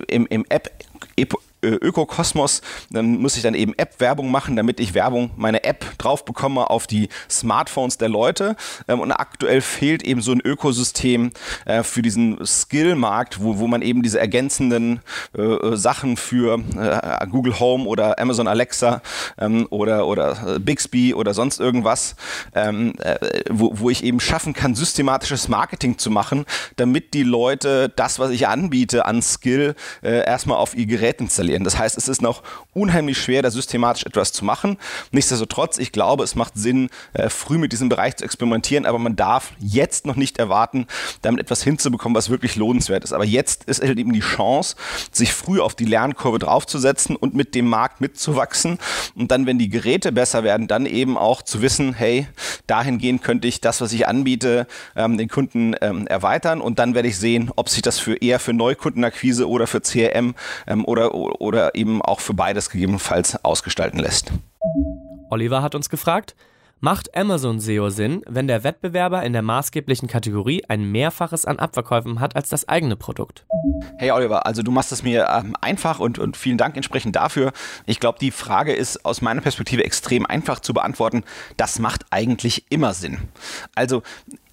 im, 0.08 0.26
im 0.28 0.46
App 0.50 0.70
Ökokosmos, 1.76 2.62
dann 2.90 3.18
muss 3.18 3.36
ich 3.36 3.44
dann 3.44 3.54
eben 3.54 3.74
App-Werbung 3.78 4.32
machen, 4.32 4.56
damit 4.56 4.80
ich 4.80 4.94
Werbung, 4.94 5.32
meine 5.36 5.64
App 5.64 5.98
drauf 5.98 6.26
bekomme 6.26 6.70
auf 6.70 6.88
die 6.88 7.10
Smartphones 7.30 7.98
der 7.98 8.10
Leute. 8.10 8.56
Ähm, 8.88 9.00
und 9.00 9.12
aktuell 9.12 9.62
fehlt 9.62 10.04
eben 10.04 10.22
so 10.22 10.32
ein 10.32 10.42
Ökosystem 10.42 11.32
äh, 11.66 11.84
für 11.84 12.02
diesen 12.02 12.46
Skill-Markt, 12.46 13.42
wo, 13.42 13.60
wo 13.60 13.68
man 13.68 13.82
eben 13.82 14.04
diese 14.04 14.20
ergänzenden 14.20 15.02
äh, 15.38 15.76
Sachen 15.76 16.18
für 16.18 16.60
Google 17.30 17.60
Home 17.60 17.86
oder 17.86 18.20
Amazon 18.20 18.48
Alexa 18.48 19.02
ähm, 19.38 19.68
oder, 19.70 20.08
oder 20.08 20.60
Bixby 20.60 21.14
oder 21.14 21.34
sonst 21.34 21.60
irgendwas, 21.60 22.16
ähm, 22.56 22.94
wo, 23.50 23.72
wo 23.74 23.90
ich 23.90 24.04
eben 24.04 24.20
schaffen 24.20 24.54
kann, 24.54 24.76
systematisches 24.76 25.48
Marketing 25.48 25.98
zu 25.98 26.10
machen, 26.12 26.46
damit 26.76 27.14
die 27.14 27.24
Leute 27.24 27.90
das, 27.96 28.20
was 28.20 28.32
ich 28.32 28.48
anbiete 28.48 29.06
an 29.06 29.22
Skill, 29.22 29.76
erstmal 30.02 30.58
auf 30.58 30.76
ihr 30.76 30.86
Gerät 30.86 31.20
installieren 31.22 31.57
installieren. 31.58 31.64
Das 31.64 31.78
heißt, 31.78 31.98
es 31.98 32.08
ist 32.08 32.22
noch 32.22 32.44
unheimlich 32.74 33.18
schwer, 33.18 33.42
da 33.42 33.52
systematisch 33.52 34.06
etwas 34.06 34.32
zu 34.32 34.46
machen. 34.46 34.78
Nichtsdestotrotz, 35.12 35.78
ich 35.78 35.92
glaube, 35.92 36.24
es 36.24 36.36
macht 36.36 36.54
Sinn, 36.56 36.90
äh, 37.14 37.30
früh 37.30 37.58
mit 37.58 37.72
diesem 37.72 37.90
Bereich 37.90 38.16
zu 38.18 38.26
experimentieren, 38.26 38.86
aber 38.86 39.00
man 39.00 39.16
darf 39.16 39.52
jetzt 39.60 40.06
noch 40.06 40.16
nicht 40.16 40.38
erwarten, 40.38 40.88
damit 41.22 41.42
etwas 41.42 41.64
hinzubekommen, 41.64 42.16
was 42.16 42.30
wirklich 42.30 42.56
lohnenswert 42.56 43.04
ist. 43.04 43.14
Aber 43.14 43.26
jetzt 43.26 43.66
ist 43.66 43.82
halt 43.82 43.98
eben 43.98 44.14
die 44.14 44.20
Chance, 44.20 44.76
sich 45.12 45.34
früh 45.34 45.60
auf 45.60 45.76
die 45.76 45.86
Lernkurve 45.86 46.40
draufzusetzen 46.40 47.16
und 47.16 47.34
mit 47.34 47.56
dem 47.56 47.68
Markt 47.68 48.02
mitzuwachsen 48.02 48.78
und 49.16 49.32
dann, 49.32 49.46
wenn 49.46 49.60
die 49.60 49.70
Geräte 49.70 50.12
besser 50.12 50.44
werden, 50.44 50.68
dann 50.68 50.86
eben 50.86 51.18
auch 51.18 51.42
zu 51.42 51.62
wissen, 51.62 51.94
hey, 51.94 52.28
dahingehend 52.68 53.24
könnte 53.24 53.48
ich 53.48 53.62
das, 53.62 53.82
was 53.82 53.94
ich 53.94 54.08
anbiete, 54.08 54.68
ähm, 54.96 55.18
den 55.18 55.28
Kunden 55.28 55.76
ähm, 55.82 56.08
erweitern 56.08 56.62
und 56.62 56.80
dann 56.80 56.96
werde 56.96 57.08
ich 57.08 57.18
sehen, 57.18 57.52
ob 57.56 57.70
sich 57.70 57.82
das 57.82 58.00
für 58.00 58.16
eher 58.16 58.40
für 58.40 58.54
Neukundenakquise 58.54 59.48
oder 59.48 59.68
für 59.68 59.82
CRM 59.82 60.36
ähm, 60.68 60.86
oder 60.86 61.12
oder 61.40 61.76
eben 61.76 62.02
auch 62.02 62.20
für 62.20 62.34
beides 62.34 62.70
gegebenenfalls 62.70 63.44
ausgestalten 63.44 64.00
lässt. 64.00 64.32
Oliver 65.30 65.62
hat 65.62 65.76
uns 65.76 65.90
gefragt, 65.90 66.36
Macht 66.80 67.18
Amazon 67.18 67.60
SEO 67.60 67.90
Sinn, 67.90 68.22
wenn 68.28 68.48
der 68.48 68.64
Wettbewerber 68.64 69.24
in 69.24 69.34
der 69.34 69.42
maßgeblichen 69.42 70.08
Kategorie 70.08 70.64
ein 70.68 70.92
Mehrfaches 70.92 71.46
an 71.46 71.58
Abverkäufen 71.58 72.20
hat 72.20 72.36
als 72.36 72.50
das 72.50 72.70
eigene 72.70 72.96
Produkt? 72.96 73.48
Hey 73.98 74.12
Oliver, 74.12 74.46
also 74.46 74.62
du 74.62 74.70
machst 74.70 74.92
es 74.92 75.02
mir 75.02 75.28
ähm, 75.28 75.56
einfach 75.60 76.00
und, 76.00 76.20
und 76.20 76.38
vielen 76.38 76.60
Dank 76.60 76.76
entsprechend 76.76 77.16
dafür. 77.16 77.52
Ich 77.88 78.00
glaube, 78.00 78.20
die 78.20 78.30
Frage 78.30 78.74
ist 78.74 79.06
aus 79.06 79.22
meiner 79.24 79.42
Perspektive 79.42 79.84
extrem 79.84 80.28
einfach 80.28 80.60
zu 80.60 80.76
beantworten. 80.76 81.24
Das 81.58 81.80
macht 81.80 82.06
eigentlich 82.12 82.66
immer 82.70 82.94
Sinn. 82.94 83.18
Also 83.74 84.04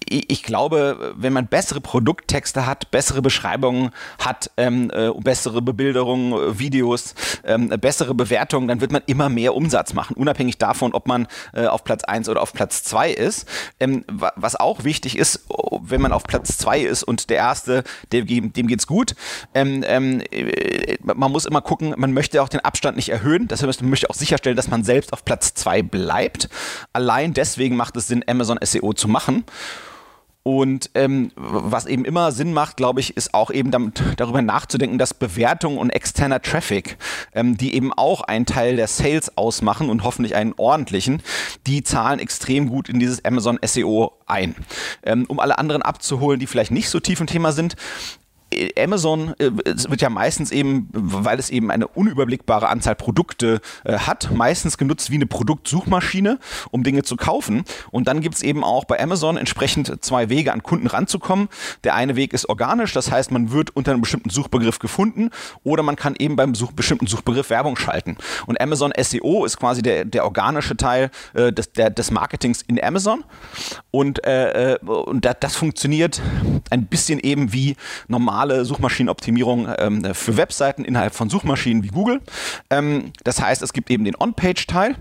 ich 0.09 0.43
glaube, 0.43 1.13
wenn 1.17 1.33
man 1.33 1.47
bessere 1.47 1.81
Produkttexte 1.81 2.65
hat, 2.65 2.91
bessere 2.91 3.21
Beschreibungen 3.21 3.91
hat, 4.19 4.51
ähm, 4.57 4.91
äh, 4.93 5.09
bessere 5.11 5.61
Bebilderungen, 5.61 6.33
äh, 6.33 6.59
Videos, 6.59 7.15
ähm, 7.43 7.69
bessere 7.69 8.13
Bewertungen, 8.13 8.67
dann 8.67 8.81
wird 8.81 8.91
man 8.91 9.01
immer 9.07 9.29
mehr 9.29 9.55
Umsatz 9.55 9.93
machen, 9.93 10.15
unabhängig 10.15 10.57
davon, 10.57 10.93
ob 10.93 11.07
man 11.07 11.27
äh, 11.53 11.65
auf 11.65 11.83
Platz 11.83 12.03
1 12.03 12.29
oder 12.29 12.41
auf 12.41 12.53
Platz 12.53 12.83
2 12.83 13.11
ist. 13.11 13.47
Ähm, 13.79 14.03
was 14.07 14.55
auch 14.55 14.83
wichtig 14.83 15.17
ist, 15.17 15.45
wenn 15.81 16.01
man 16.01 16.11
auf 16.11 16.23
Platz 16.23 16.57
2 16.57 16.81
ist 16.81 17.03
und 17.03 17.29
der 17.29 17.37
Erste, 17.37 17.83
dem, 18.11 18.53
dem 18.53 18.67
geht's 18.67 18.87
gut, 18.87 19.15
ähm, 19.53 19.83
ähm, 19.87 20.21
äh, 20.31 20.97
man 21.03 21.31
muss 21.31 21.45
immer 21.45 21.61
gucken, 21.61 21.93
man 21.97 22.13
möchte 22.13 22.41
auch 22.41 22.49
den 22.49 22.61
Abstand 22.61 22.95
nicht 22.95 23.09
erhöhen, 23.09 23.47
heißt, 23.51 23.81
man 23.81 23.89
möchte 23.89 24.09
auch 24.09 24.15
sicherstellen, 24.15 24.55
dass 24.55 24.67
man 24.67 24.83
selbst 24.83 25.13
auf 25.13 25.25
Platz 25.25 25.53
2 25.53 25.81
bleibt. 25.81 26.49
Allein 26.93 27.33
deswegen 27.33 27.75
macht 27.75 27.97
es 27.97 28.07
Sinn, 28.07 28.23
Amazon 28.27 28.59
SEO 28.61 28.93
zu 28.93 29.07
machen. 29.07 29.45
Und 30.47 30.91
ähm, 30.93 31.31
was 31.35 31.87
eben 31.87 32.05
immer 32.05 32.31
Sinn 32.31 32.53
macht, 32.53 32.77
glaube 32.77 32.99
ich, 32.99 33.17
ist 33.17 33.33
auch 33.33 33.49
eben 33.49 33.71
damit, 33.71 33.99
darüber 34.17 34.43
nachzudenken, 34.43 34.99
dass 34.99 35.15
Bewertung 35.15 35.79
und 35.79 35.89
externer 35.89 36.39
Traffic, 36.39 36.97
ähm, 37.33 37.57
die 37.57 37.73
eben 37.73 37.91
auch 37.91 38.21
einen 38.21 38.45
Teil 38.45 38.75
der 38.75 38.85
Sales 38.85 39.35
ausmachen 39.39 39.89
und 39.89 40.03
hoffentlich 40.03 40.35
einen 40.35 40.53
ordentlichen, 40.57 41.23
die 41.65 41.81
zahlen 41.81 42.19
extrem 42.19 42.69
gut 42.69 42.89
in 42.89 42.99
dieses 42.99 43.25
Amazon 43.25 43.57
SEO 43.65 44.13
ein. 44.27 44.53
Ähm, 45.01 45.25
um 45.27 45.39
alle 45.39 45.57
anderen 45.57 45.81
abzuholen, 45.81 46.39
die 46.39 46.45
vielleicht 46.45 46.69
nicht 46.69 46.91
so 46.91 46.99
tief 46.99 47.19
im 47.19 47.25
Thema 47.25 47.51
sind, 47.51 47.75
Amazon 48.77 49.33
äh, 49.39 49.51
wird 49.51 50.01
ja 50.01 50.09
meistens 50.09 50.51
eben, 50.51 50.87
weil 50.91 51.39
es 51.39 51.49
eben 51.49 51.71
eine 51.71 51.87
unüberblickbare 51.87 52.69
Anzahl 52.69 52.95
Produkte 52.95 53.59
äh, 53.83 53.97
hat, 53.97 54.29
meistens 54.33 54.77
genutzt 54.77 55.09
wie 55.09 55.15
eine 55.15 55.25
Produktsuchmaschine, 55.25 56.39
um 56.71 56.83
Dinge 56.83 57.03
zu 57.03 57.15
kaufen. 57.15 57.63
Und 57.91 58.07
dann 58.07 58.21
gibt 58.21 58.35
es 58.35 58.43
eben 58.43 58.63
auch 58.63 58.85
bei 58.85 59.01
Amazon 59.01 59.37
entsprechend 59.37 60.03
zwei 60.03 60.29
Wege, 60.29 60.53
an 60.53 60.63
Kunden 60.63 60.87
ranzukommen. 60.87 61.49
Der 61.83 61.95
eine 61.95 62.15
Weg 62.15 62.33
ist 62.33 62.47
organisch, 62.47 62.93
das 62.93 63.11
heißt, 63.11 63.31
man 63.31 63.51
wird 63.51 63.75
unter 63.75 63.91
einem 63.91 64.01
bestimmten 64.01 64.29
Suchbegriff 64.29 64.79
gefunden 64.79 65.31
oder 65.63 65.83
man 65.83 65.95
kann 65.95 66.15
eben 66.17 66.35
beim 66.35 66.55
Such 66.55 66.71
bestimmten 66.71 67.07
Suchbegriff 67.07 67.49
Werbung 67.49 67.75
schalten. 67.75 68.17
Und 68.45 68.61
Amazon 68.61 68.93
SEO 68.97 69.45
ist 69.45 69.57
quasi 69.57 69.81
der, 69.81 70.05
der 70.05 70.23
organische 70.23 70.77
Teil 70.77 71.09
äh, 71.33 71.51
des, 71.51 71.73
der, 71.73 71.89
des 71.89 72.11
Marketings 72.11 72.61
in 72.61 72.81
Amazon. 72.81 73.23
Und, 73.91 74.23
äh, 74.25 74.73
äh 74.73 74.79
und 74.85 75.25
das, 75.25 75.35
das 75.39 75.55
funktioniert 75.55 76.21
ein 76.69 76.85
bisschen 76.85 77.19
eben 77.19 77.51
wie 77.51 77.75
normal 78.07 78.34
normale 78.35 78.65
Suchmaschinenoptimierung 78.65 79.69
ähm, 79.77 80.13
für 80.13 80.35
Webseiten 80.35 80.83
innerhalb 80.83 81.15
von 81.15 81.29
Suchmaschinen 81.29 81.83
wie 81.83 81.87
Google. 81.87 82.19
Ähm, 82.69 83.13
das 83.23 83.41
heißt, 83.41 83.61
es 83.61 83.71
gibt 83.71 83.89
eben 83.89 84.03
den 84.03 84.15
On-Page-Teil 84.19 84.95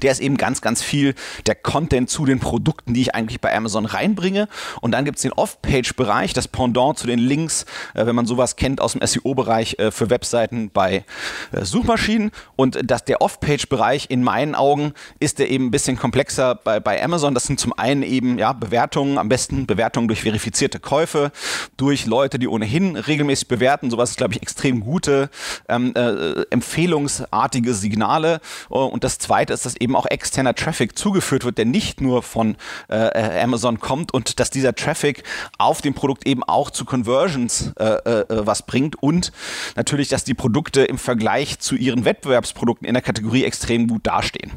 der 0.00 0.12
ist 0.12 0.20
eben 0.20 0.36
ganz, 0.36 0.60
ganz 0.60 0.82
viel 0.82 1.14
der 1.46 1.54
Content 1.54 2.08
zu 2.08 2.24
den 2.24 2.40
Produkten, 2.40 2.94
die 2.94 3.02
ich 3.02 3.14
eigentlich 3.14 3.40
bei 3.40 3.54
Amazon 3.54 3.84
reinbringe. 3.84 4.48
Und 4.80 4.92
dann 4.92 5.04
gibt 5.04 5.16
es 5.16 5.22
den 5.22 5.32
Off-Page-Bereich, 5.32 6.32
das 6.32 6.48
Pendant 6.48 6.98
zu 6.98 7.06
den 7.06 7.18
Links, 7.18 7.66
äh, 7.94 8.06
wenn 8.06 8.14
man 8.14 8.26
sowas 8.26 8.56
kennt 8.56 8.80
aus 8.80 8.92
dem 8.92 9.06
SEO-Bereich 9.06 9.78
äh, 9.78 9.90
für 9.90 10.10
Webseiten 10.10 10.70
bei 10.70 11.04
äh, 11.52 11.64
Suchmaschinen. 11.64 12.30
Und 12.56 12.78
das, 12.84 13.04
der 13.04 13.20
Off-Page-Bereich 13.20 14.06
in 14.08 14.22
meinen 14.22 14.54
Augen 14.54 14.94
ist 15.20 15.38
der 15.38 15.50
eben 15.50 15.66
ein 15.66 15.70
bisschen 15.70 15.98
komplexer 15.98 16.54
bei, 16.54 16.80
bei 16.80 17.02
Amazon. 17.02 17.34
Das 17.34 17.44
sind 17.44 17.60
zum 17.60 17.72
einen 17.72 18.02
eben 18.02 18.38
ja, 18.38 18.52
Bewertungen, 18.52 19.18
am 19.18 19.28
besten 19.28 19.66
Bewertungen 19.66 20.08
durch 20.08 20.22
verifizierte 20.22 20.80
Käufe, 20.80 21.32
durch 21.76 22.06
Leute, 22.06 22.38
die 22.38 22.48
ohnehin 22.48 22.96
regelmäßig 22.96 23.48
bewerten. 23.48 23.90
Sowas 23.90 24.10
ist, 24.10 24.16
glaube 24.16 24.34
ich, 24.34 24.42
extrem 24.42 24.80
gute, 24.80 25.28
ähm, 25.68 25.92
äh, 25.94 26.42
empfehlungsartige 26.50 27.74
Signale. 27.74 28.40
Und 28.68 29.04
das 29.04 29.18
zweite 29.18 29.52
ist, 29.52 29.66
dass 29.66 29.74
eben 29.82 29.96
auch 29.96 30.06
externer 30.06 30.54
Traffic 30.54 30.96
zugeführt 30.96 31.44
wird, 31.44 31.58
der 31.58 31.66
nicht 31.66 32.00
nur 32.00 32.22
von 32.22 32.56
äh, 32.88 32.96
äh, 32.96 33.42
Amazon 33.42 33.80
kommt 33.80 34.14
und 34.14 34.40
dass 34.40 34.50
dieser 34.50 34.74
Traffic 34.74 35.24
auf 35.58 35.82
dem 35.82 35.94
Produkt 35.94 36.26
eben 36.26 36.42
auch 36.44 36.70
zu 36.70 36.84
Conversions 36.84 37.72
äh, 37.78 37.84
äh, 37.84 38.24
was 38.28 38.62
bringt 38.62 39.02
und 39.02 39.32
natürlich, 39.76 40.08
dass 40.08 40.24
die 40.24 40.34
Produkte 40.34 40.84
im 40.84 40.98
Vergleich 40.98 41.58
zu 41.58 41.74
ihren 41.74 42.04
Wettbewerbsprodukten 42.04 42.86
in 42.86 42.94
der 42.94 43.02
Kategorie 43.02 43.44
extrem 43.44 43.88
gut 43.88 44.06
dastehen. 44.06 44.52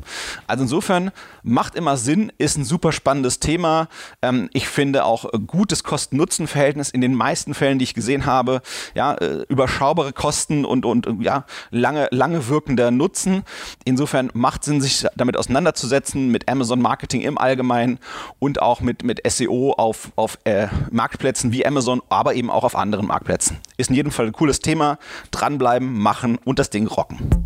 Also 0.48 0.64
insofern 0.64 1.12
macht 1.44 1.76
immer 1.76 1.98
Sinn, 1.98 2.32
ist 2.38 2.58
ein 2.58 2.64
super 2.64 2.92
spannendes 2.92 3.40
Thema. 3.40 3.88
Ähm, 4.22 4.50
ich 4.54 4.68
finde 4.68 5.06
auch 5.06 5.26
gutes 5.48 5.84
Kosten-Nutzen-Verhältnis 5.84 6.90
in 6.90 7.02
den 7.02 7.14
meisten 7.16 7.54
Fällen, 7.54 7.80
die 7.80 7.84
ich 7.84 7.94
gesehen 7.94 8.26
habe. 8.26 8.62
Ja, 8.94 9.16
äh, 9.16 9.46
überschaubare 9.50 10.14
Kosten 10.14 10.66
und, 10.66 10.86
und 10.86 11.08
ja, 11.22 11.46
lange, 11.72 12.08
lange 12.12 12.48
wirkender 12.48 12.92
Nutzen. 12.92 13.44
Insofern 13.84 14.30
macht 14.34 14.64
Sinn, 14.64 14.82
sich 14.82 15.06
damit 15.16 15.38
auseinanderzusetzen, 15.38 16.30
mit 16.30 16.50
Amazon 16.50 16.82
Marketing 16.82 17.22
im 17.22 17.38
Allgemeinen 17.38 18.00
und 18.40 18.62
auch 18.62 18.82
mit, 18.82 19.04
mit 19.04 19.22
SEO 19.30 19.74
auf, 19.74 20.12
auf 20.16 20.38
äh, 20.44 20.68
Marktplätzen 20.92 21.52
wie 21.52 21.66
Amazon, 21.66 22.02
aber 22.10 22.36
eben 22.36 22.50
auch 22.50 22.64
auf 22.64 22.76
anderen 22.76 23.08
Marktplätzen. 23.08 23.58
Ist 23.78 23.90
in 23.90 23.96
jedem 23.96 24.12
Fall 24.12 24.28
ein 24.28 24.34
cooles 24.34 24.60
Thema. 24.60 24.98
Dranbleiben, 25.32 25.98
machen 26.00 26.38
und 26.44 26.60
das 26.60 26.70
Ding 26.70 26.88
rocken. 26.88 27.46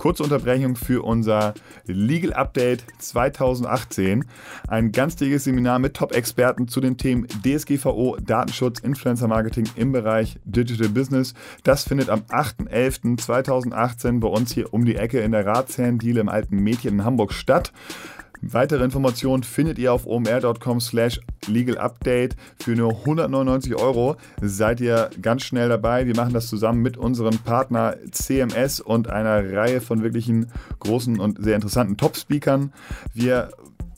Kurze 0.00 0.22
Unterbrechung 0.22 0.76
für 0.76 1.04
unser 1.04 1.52
Legal 1.84 2.32
Update 2.32 2.86
2018. 3.00 4.24
Ein 4.66 4.92
ganztägiges 4.92 5.44
Seminar 5.44 5.78
mit 5.78 5.92
Top-Experten 5.92 6.68
zu 6.68 6.80
den 6.80 6.96
Themen 6.96 7.26
DSGVO, 7.44 8.16
Datenschutz, 8.16 8.80
Influencer 8.80 9.28
Marketing 9.28 9.68
im 9.76 9.92
Bereich 9.92 10.38
Digital 10.46 10.88
Business. 10.88 11.34
Das 11.64 11.84
findet 11.84 12.08
am 12.08 12.20
8.11.2018 12.20 14.20
bei 14.20 14.28
uns 14.28 14.54
hier 14.54 14.72
um 14.72 14.86
die 14.86 14.96
Ecke 14.96 15.20
in 15.20 15.32
der 15.32 15.44
Ratsherrendiele 15.44 16.22
im 16.22 16.30
alten 16.30 16.56
Mädchen 16.56 16.94
in 16.94 17.04
Hamburg 17.04 17.34
statt. 17.34 17.70
Weitere 18.42 18.84
Informationen 18.84 19.42
findet 19.42 19.78
ihr 19.78 19.92
auf 19.92 20.06
omr.com 20.06 20.80
slash 20.80 21.20
legal 21.46 21.78
update. 21.78 22.36
Für 22.58 22.72
nur 22.72 22.90
199 23.00 23.74
Euro 23.76 24.16
seid 24.40 24.80
ihr 24.80 25.10
ganz 25.20 25.42
schnell 25.42 25.68
dabei. 25.68 26.06
Wir 26.06 26.16
machen 26.16 26.32
das 26.32 26.48
zusammen 26.48 26.80
mit 26.80 26.96
unserem 26.96 27.38
Partner 27.38 27.96
CMS 28.10 28.80
und 28.80 29.08
einer 29.08 29.52
Reihe 29.52 29.80
von 29.80 30.02
wirklichen 30.02 30.50
großen 30.78 31.20
und 31.20 31.42
sehr 31.42 31.54
interessanten 31.54 31.96
Top-Speakern. 31.96 32.72
Wir 33.14 33.50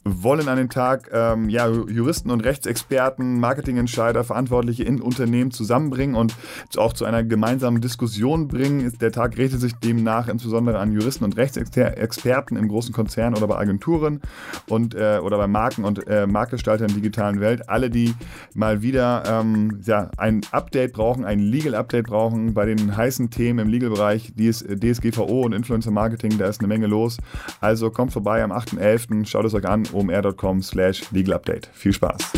wollen 0.04 0.49
an 0.49 0.56
den 0.56 0.68
Tag 0.68 1.11
ähm, 1.12 1.49
ja, 1.49 1.68
Juristen 1.68 2.30
und 2.30 2.40
Rechtsexperten, 2.40 3.38
Marketingentscheider, 3.38 4.25
Verantwortliche 4.25 4.82
in 4.82 5.00
Unternehmen 5.00 5.50
zusammenbringen 5.50 6.16
und 6.16 6.35
auch 6.76 6.92
zu 6.92 7.04
einer 7.04 7.23
gemeinsamen 7.23 7.80
Diskussion 7.80 8.49
bringen. 8.49 8.92
Der 9.00 9.12
Tag 9.12 9.38
richtet 9.38 9.61
sich 9.61 9.75
demnach 9.75 10.28
insbesondere 10.28 10.78
an 10.78 10.92
Juristen 10.92 11.25
und 11.25 11.37
Rechtsexperten 11.37 12.56
in 12.56 12.68
großen 12.68 12.92
Konzernen 12.92 13.37
oder 13.37 13.47
bei 13.47 13.56
Agenturen 13.56 14.21
und, 14.68 14.94
äh, 14.94 15.21
oder 15.23 15.38
bei 15.38 15.47
Marken 15.47 15.85
und 15.85 16.06
äh, 16.09 16.26
Marktgestaltern 16.26 16.88
der 16.88 16.97
digitalen 16.97 17.40
Welt. 17.40 17.68
Alle, 17.68 17.88
die 17.88 18.14
mal 18.54 18.82
wieder 18.82 19.23
ähm, 19.26 19.80
ja, 19.85 20.11
ein 20.16 20.40
Update 20.50 20.94
brauchen, 20.94 21.25
ein 21.25 21.38
Legal-Update 21.38 22.06
brauchen 22.06 22.54
bei 22.54 22.66
den 22.66 22.97
heißen 22.97 23.30
Themen 23.30 23.61
im 23.61 23.68
Legal-Bereich, 23.68 24.32
DSGVO 24.37 25.42
und 25.42 25.52
Influencer-Marketing, 25.52 26.38
da 26.38 26.47
ist 26.47 26.61
eine 26.61 26.68
Menge 26.68 26.87
los. 26.87 27.18
Also 27.61 27.90
kommt 27.90 28.12
vorbei 28.12 28.42
am 28.42 28.50
8.11., 28.50 29.26
schaut 29.26 29.44
es 29.44 29.54
euch 29.54 29.68
an 29.68 29.87
omr.com 29.92 30.62
slash 30.62 31.11
legalupdate. 31.12 31.68
Viel 31.72 31.92
Spaß! 31.92 32.32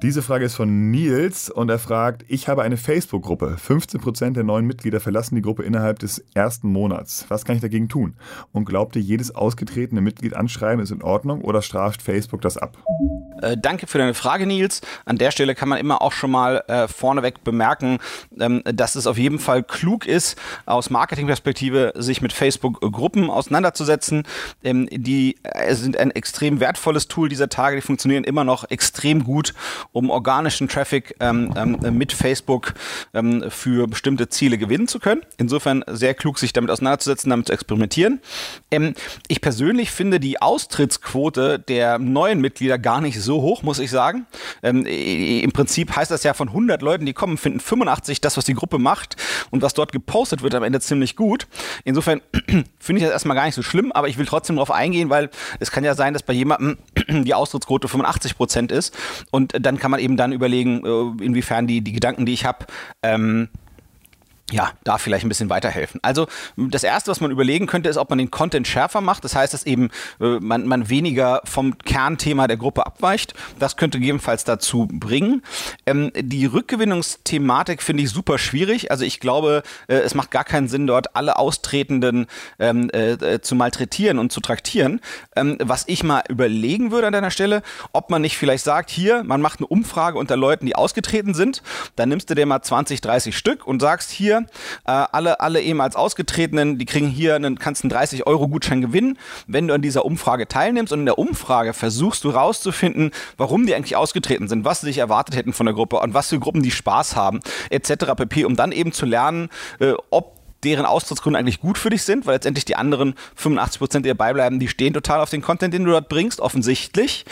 Diese 0.00 0.22
Frage 0.22 0.44
ist 0.44 0.54
von 0.54 0.92
Nils 0.92 1.50
und 1.50 1.68
er 1.70 1.80
fragt, 1.80 2.24
ich 2.28 2.46
habe 2.46 2.62
eine 2.62 2.76
Facebook-Gruppe. 2.76 3.56
15% 3.58 4.30
der 4.30 4.44
neuen 4.44 4.64
Mitglieder 4.64 5.00
verlassen 5.00 5.34
die 5.34 5.42
Gruppe 5.42 5.64
innerhalb 5.64 5.98
des 5.98 6.24
ersten 6.34 6.70
Monats. 6.70 7.26
Was 7.30 7.44
kann 7.44 7.56
ich 7.56 7.62
dagegen 7.62 7.88
tun? 7.88 8.14
Und 8.52 8.64
glaubt 8.64 8.94
ihr, 8.94 9.02
jedes 9.02 9.34
ausgetretene 9.34 10.00
Mitglied 10.00 10.34
anschreiben 10.34 10.80
ist 10.80 10.92
in 10.92 11.02
Ordnung 11.02 11.40
oder 11.40 11.62
straft 11.62 12.00
Facebook 12.00 12.42
das 12.42 12.56
ab? 12.56 12.78
Äh, 13.42 13.56
danke 13.56 13.86
für 13.86 13.98
deine 13.98 14.14
Frage, 14.14 14.46
Nils. 14.46 14.80
An 15.04 15.18
der 15.18 15.30
Stelle 15.30 15.54
kann 15.54 15.68
man 15.68 15.78
immer 15.78 16.02
auch 16.02 16.12
schon 16.12 16.30
mal 16.30 16.62
äh, 16.68 16.88
vorneweg 16.88 17.42
bemerken, 17.44 17.98
ähm, 18.38 18.62
dass 18.64 18.94
es 18.94 19.06
auf 19.06 19.18
jeden 19.18 19.38
Fall 19.38 19.62
klug 19.62 20.06
ist, 20.06 20.36
aus 20.66 20.90
Marketingperspektive 20.90 21.92
sich 21.96 22.20
mit 22.20 22.32
Facebook-Gruppen 22.32 23.30
auseinanderzusetzen. 23.30 24.24
Ähm, 24.62 24.88
die 24.90 25.36
äh, 25.42 25.74
sind 25.74 25.96
ein 25.96 26.10
extrem 26.10 26.60
wertvolles 26.60 27.08
Tool 27.08 27.28
dieser 27.28 27.48
Tage, 27.48 27.76
die 27.76 27.82
funktionieren 27.82 28.24
immer 28.24 28.44
noch 28.44 28.70
extrem 28.70 29.24
gut 29.24 29.54
um 29.92 30.10
organischen 30.10 30.68
Traffic 30.68 31.14
ähm, 31.20 31.52
ähm, 31.56 31.96
mit 31.96 32.12
Facebook 32.12 32.74
ähm, 33.14 33.44
für 33.48 33.86
bestimmte 33.86 34.28
Ziele 34.28 34.58
gewinnen 34.58 34.88
zu 34.88 34.98
können. 34.98 35.22
Insofern 35.38 35.84
sehr 35.86 36.14
klug, 36.14 36.38
sich 36.38 36.52
damit 36.52 36.70
auseinanderzusetzen, 36.70 37.30
damit 37.30 37.46
zu 37.46 37.52
experimentieren. 37.52 38.20
Ähm, 38.70 38.94
ich 39.28 39.40
persönlich 39.40 39.90
finde 39.90 40.20
die 40.20 40.40
Austrittsquote 40.40 41.58
der 41.58 41.98
neuen 41.98 42.40
Mitglieder 42.40 42.78
gar 42.78 43.00
nicht 43.00 43.20
so 43.20 43.42
hoch, 43.42 43.62
muss 43.62 43.78
ich 43.78 43.90
sagen. 43.90 44.26
Ähm, 44.62 44.84
Im 44.86 45.52
Prinzip 45.52 45.94
heißt 45.96 46.10
das 46.10 46.22
ja 46.22 46.34
von 46.34 46.48
100 46.48 46.82
Leuten, 46.82 47.06
die 47.06 47.12
kommen, 47.12 47.38
finden 47.38 47.60
85 47.60 48.20
das, 48.20 48.36
was 48.36 48.44
die 48.44 48.54
Gruppe 48.54 48.78
macht 48.78 49.16
und 49.50 49.62
was 49.62 49.74
dort 49.74 49.92
gepostet 49.92 50.42
wird, 50.42 50.54
am 50.54 50.62
Ende 50.62 50.80
ziemlich 50.80 51.16
gut. 51.16 51.46
Insofern 51.84 52.20
finde 52.78 53.00
ich 53.00 53.02
das 53.02 53.12
erstmal 53.12 53.36
gar 53.36 53.46
nicht 53.46 53.54
so 53.54 53.62
schlimm, 53.62 53.92
aber 53.92 54.08
ich 54.08 54.18
will 54.18 54.26
trotzdem 54.26 54.56
darauf 54.56 54.70
eingehen, 54.70 55.10
weil 55.10 55.30
es 55.60 55.70
kann 55.70 55.84
ja 55.84 55.94
sein, 55.94 56.12
dass 56.12 56.22
bei 56.22 56.32
jemandem 56.32 56.78
die 57.08 57.34
Austrittsquote 57.34 57.88
85 57.88 58.36
Prozent 58.36 58.72
ist. 58.72 58.96
Und 59.30 59.54
dann 59.58 59.78
kann 59.78 59.90
man 59.90 60.00
eben 60.00 60.16
dann 60.16 60.32
überlegen, 60.32 60.84
äh, 60.84 61.24
inwiefern 61.24 61.66
die, 61.66 61.80
die 61.80 61.92
Gedanken, 61.92 62.26
die 62.26 62.32
ich 62.32 62.44
habe, 62.44 62.66
ähm, 63.02 63.48
ja, 64.50 64.72
da 64.82 64.96
vielleicht 64.96 65.26
ein 65.26 65.28
bisschen 65.28 65.50
weiterhelfen. 65.50 66.00
Also 66.02 66.26
das 66.56 66.82
Erste, 66.82 67.10
was 67.10 67.20
man 67.20 67.30
überlegen 67.30 67.66
könnte, 67.66 67.90
ist, 67.90 67.98
ob 67.98 68.08
man 68.08 68.18
den 68.18 68.30
Content 68.30 68.66
schärfer 68.66 69.02
macht. 69.02 69.24
Das 69.24 69.34
heißt, 69.34 69.52
dass 69.52 69.66
eben 69.66 69.90
äh, 70.20 70.38
man, 70.40 70.66
man 70.66 70.88
weniger 70.88 71.42
vom 71.44 71.76
Kernthema 71.76 72.46
der 72.46 72.56
Gruppe 72.56 72.86
abweicht. 72.86 73.34
Das 73.58 73.76
könnte 73.76 73.98
gegebenenfalls 73.98 74.44
dazu 74.44 74.88
bringen. 74.90 75.42
Ähm, 75.84 76.12
die 76.16 76.46
Rückgewinnungsthematik 76.46 77.82
finde 77.82 78.04
ich 78.04 78.10
super 78.10 78.38
schwierig. 78.38 78.90
Also 78.90 79.04
ich 79.04 79.20
glaube, 79.20 79.62
äh, 79.86 79.96
es 79.96 80.14
macht 80.14 80.30
gar 80.30 80.44
keinen 80.44 80.68
Sinn, 80.68 80.86
dort 80.86 81.14
alle 81.14 81.36
Austretenden 81.36 82.26
ähm, 82.58 82.88
äh, 82.90 83.12
äh 83.12 83.40
zu 83.42 83.54
malträtieren 83.54 84.18
und 84.18 84.32
zu 84.32 84.40
traktieren. 84.40 85.00
Ähm, 85.36 85.58
was 85.60 85.84
ich 85.88 86.02
mal 86.02 86.22
überlegen 86.28 86.90
würde 86.90 87.06
an 87.06 87.12
deiner 87.12 87.30
Stelle, 87.30 87.62
ob 87.92 88.08
man 88.08 88.22
nicht 88.22 88.38
vielleicht 88.38 88.64
sagt, 88.64 88.88
hier, 88.88 89.24
man 89.24 89.42
macht 89.42 89.60
eine 89.60 89.66
Umfrage 89.66 90.18
unter 90.18 90.38
Leuten, 90.38 90.64
die 90.64 90.74
ausgetreten 90.74 91.34
sind. 91.34 91.62
Dann 91.96 92.08
nimmst 92.08 92.30
du 92.30 92.34
dir 92.34 92.46
mal 92.46 92.62
20, 92.62 93.02
30 93.02 93.36
Stück 93.36 93.66
und 93.66 93.80
sagst 93.80 94.10
hier, 94.10 94.37
äh, 94.86 94.90
alle, 95.12 95.40
alle 95.40 95.60
ehemals 95.60 95.96
Ausgetretenen, 95.96 96.78
die 96.78 96.86
kriegen 96.86 97.08
hier 97.08 97.34
einen, 97.34 97.58
kannst 97.58 97.84
einen 97.84 97.90
30 97.90 98.26
Euro 98.26 98.48
Gutschein 98.48 98.80
gewinnen, 98.80 99.18
wenn 99.46 99.68
du 99.68 99.74
an 99.74 99.82
dieser 99.82 100.04
Umfrage 100.04 100.48
teilnimmst 100.48 100.92
und 100.92 101.00
in 101.00 101.06
der 101.06 101.18
Umfrage 101.18 101.72
versuchst 101.72 102.24
du 102.24 102.30
rauszufinden, 102.30 103.10
warum 103.36 103.66
die 103.66 103.74
eigentlich 103.74 103.96
ausgetreten 103.96 104.48
sind, 104.48 104.64
was 104.64 104.80
sie 104.80 104.86
sich 104.86 104.98
erwartet 104.98 105.36
hätten 105.36 105.52
von 105.52 105.66
der 105.66 105.74
Gruppe 105.74 105.98
und 106.00 106.14
was 106.14 106.28
für 106.28 106.38
Gruppen 106.38 106.62
die 106.62 106.70
Spaß 106.70 107.16
haben, 107.16 107.40
etc. 107.70 108.14
pp, 108.16 108.44
um 108.44 108.56
dann 108.56 108.72
eben 108.72 108.92
zu 108.92 109.06
lernen, 109.06 109.48
äh, 109.80 109.94
ob 110.10 110.37
deren 110.64 110.86
Austrittsgründe 110.86 111.38
eigentlich 111.38 111.60
gut 111.60 111.78
für 111.78 111.90
dich 111.90 112.02
sind, 112.02 112.26
weil 112.26 112.34
letztendlich 112.34 112.64
die 112.64 112.76
anderen 112.76 113.14
85 113.36 113.78
Prozent, 113.78 114.04
die 114.04 114.10
dabei 114.10 114.32
bleiben, 114.32 114.58
die 114.58 114.68
stehen 114.68 114.92
total 114.92 115.20
auf 115.20 115.30
den 115.30 115.42
Content, 115.42 115.72
den 115.72 115.84
du 115.84 115.92
dort 115.92 116.08
bringst, 116.08 116.40
offensichtlich. 116.40 117.24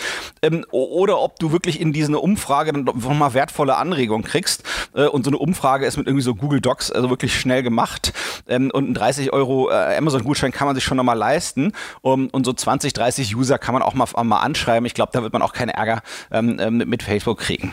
Ähm, 0.42 0.64
oder 0.70 1.20
ob 1.20 1.38
du 1.38 1.52
wirklich 1.52 1.80
in 1.80 1.92
diese 1.92 2.18
Umfrage 2.18 2.72
dann 2.72 2.84
nochmal 2.84 3.34
wertvolle 3.34 3.76
Anregungen 3.76 4.24
kriegst. 4.24 4.62
Äh, 4.94 5.06
und 5.06 5.24
so 5.24 5.30
eine 5.30 5.38
Umfrage 5.38 5.86
ist 5.86 5.96
mit 5.96 6.06
irgendwie 6.06 6.22
so 6.22 6.34
Google 6.34 6.60
Docs, 6.60 6.90
also 6.92 7.10
wirklich 7.10 7.38
schnell 7.38 7.62
gemacht. 7.62 8.12
Ähm, 8.48 8.70
und 8.72 8.90
ein 8.90 8.94
30 8.94 9.32
Euro 9.32 9.70
äh, 9.70 9.96
Amazon-Gutschein 9.96 10.52
kann 10.52 10.66
man 10.66 10.74
sich 10.74 10.84
schon 10.84 10.96
nochmal 10.96 11.18
leisten. 11.18 11.72
Um, 12.02 12.28
und 12.28 12.44
so 12.44 12.52
20, 12.52 12.92
30 12.92 13.36
User 13.36 13.58
kann 13.58 13.72
man 13.72 13.82
auch 13.82 13.94
mal, 13.94 14.06
mal 14.24 14.40
anschreiben. 14.40 14.86
Ich 14.86 14.94
glaube, 14.94 15.10
da 15.12 15.22
wird 15.22 15.32
man 15.32 15.42
auch 15.42 15.52
keinen 15.52 15.70
Ärger 15.70 16.02
ähm, 16.30 16.58
äh, 16.58 16.70
mit 16.70 17.02
Facebook 17.02 17.38
kriegen. 17.38 17.72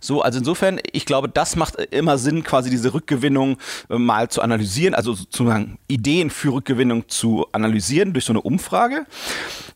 So, 0.00 0.22
also 0.22 0.38
insofern, 0.38 0.80
ich 0.92 1.06
glaube, 1.06 1.28
das 1.28 1.56
macht 1.56 1.76
immer 1.76 2.18
Sinn, 2.18 2.42
quasi 2.42 2.70
diese 2.70 2.94
Rückgewinnung 2.94 3.58
äh, 3.90 3.98
mal 3.98 4.28
zu 4.28 4.42
analysieren, 4.42 4.94
also 4.94 5.14
sozusagen 5.14 5.78
Ideen 5.88 6.30
für 6.30 6.52
Rückgewinnung 6.52 7.08
zu 7.08 7.46
analysieren 7.52 8.12
durch 8.12 8.24
so 8.24 8.32
eine 8.32 8.40
Umfrage. 8.40 9.06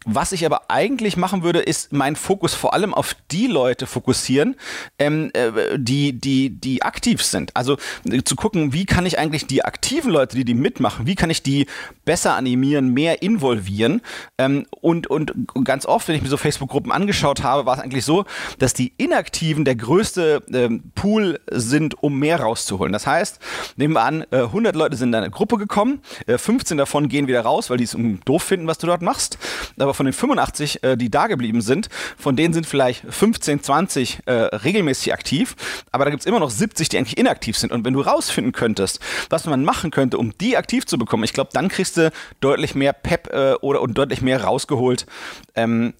Was 0.05 0.31
ich 0.31 0.47
aber 0.47 0.71
eigentlich 0.71 1.17
machen 1.17 1.43
würde, 1.43 1.59
ist 1.59 1.93
meinen 1.93 2.15
Fokus 2.15 2.55
vor 2.55 2.75
allem 2.75 2.95
auf 2.95 3.17
die 3.33 3.49
Leute 3.49 3.87
fokussieren, 3.87 4.55
ähm, 5.01 5.31
äh, 5.35 5.77
die, 5.79 6.13
die, 6.13 6.51
die 6.51 6.83
aktiv 6.83 7.23
sind. 7.23 7.55
Also 7.57 7.77
äh, 8.09 8.23
zu 8.23 8.37
gucken, 8.37 8.73
wie 8.73 8.87
kann 8.87 9.05
ich 9.05 9.19
eigentlich 9.19 9.47
die 9.47 9.65
aktiven 9.65 10.13
Leute, 10.13 10.37
die 10.37 10.45
die 10.45 10.55
mitmachen, 10.55 11.07
wie 11.07 11.17
kann 11.17 11.29
ich 11.29 11.43
die 11.43 11.67
besser 12.05 12.35
animieren, 12.35 12.95
mehr 12.95 13.23
involvieren. 13.23 14.01
Ähm, 14.39 14.67
und, 14.81 15.09
und 15.09 15.33
ganz 15.65 15.87
oft, 15.87 16.07
wenn 16.07 16.15
ich 16.15 16.23
mir 16.23 16.29
so 16.29 16.37
Facebook-Gruppen 16.37 16.93
angeschaut 16.93 17.43
habe, 17.43 17.67
war 17.67 17.77
es 17.77 17.83
eigentlich 17.83 18.05
so, 18.05 18.25
dass 18.59 18.75
die 18.75 18.93
Inaktiven 18.97 19.65
der 19.65 19.75
größte 19.87 20.43
ähm, 20.53 20.91
Pool 20.95 21.41
sind, 21.51 22.03
um 22.03 22.19
mehr 22.19 22.41
rauszuholen. 22.41 22.93
Das 22.93 23.07
heißt, 23.07 23.39
nehmen 23.77 23.95
wir 23.95 24.03
an, 24.03 24.25
äh, 24.31 24.39
100 24.39 24.75
Leute 24.75 24.97
sind 24.97 25.11
in 25.11 25.15
eine 25.15 25.31
Gruppe 25.31 25.57
gekommen, 25.59 26.01
äh, 26.27 26.39
15 26.39 26.77
davon 26.77 27.09
gehen 27.09 27.29
wieder 27.29 27.43
raus, 27.43 27.71
weil 27.71 27.79
die 27.79 27.85
es 27.85 27.97
doof 28.25 28.43
finden, 28.43 28.67
was 28.67 28.79
du 28.79 28.87
dort 28.87 29.03
machst. 29.03 29.39
Aber 29.79 29.95
von 29.95 30.07
den 30.07 30.13
85, 30.13 30.83
äh, 30.83 30.97
die 30.97 31.11
da 31.11 31.29
geblieben 31.29 31.61
sind, 31.61 31.89
von 32.19 32.35
denen 32.37 32.53
sind 32.53 32.67
vielleicht 32.67 33.05
15, 33.09 33.63
20 33.63 34.19
äh, 34.27 34.33
regelmäßig 34.33 35.13
aktiv, 35.13 35.55
aber 35.93 36.05
da 36.05 36.11
gibt 36.11 36.21
es 36.21 36.27
immer 36.27 36.41
noch 36.41 36.51
70, 36.51 36.89
die 36.89 36.99
eigentlich 36.99 37.19
inaktiv 37.19 37.57
sind. 37.57 37.73
Und 37.73 37.85
wenn 37.85 37.95
du 37.95 38.01
rausfinden 38.01 38.53
könntest, 38.53 39.01
was 39.31 39.47
man 39.47 39.65
machen 39.65 39.91
könnte, 39.91 40.19
um 40.19 40.37
die 40.39 40.57
aktiv 40.57 40.85
zu 40.87 40.99
bekommen, 40.99 41.23
ich 41.23 41.33
glaube, 41.33 41.51
dann 41.53 41.69
kriegst 41.69 41.97
du 41.97 42.11
deutlich 42.41 42.75
mehr 42.75 42.93
Pep 42.93 43.33
äh, 43.33 43.55
oder 43.61 43.83
und 43.83 43.97
deutlich 43.97 44.21
mehr 44.21 44.43
rausgeholt. 44.43 45.07
Ähm, 45.55 45.95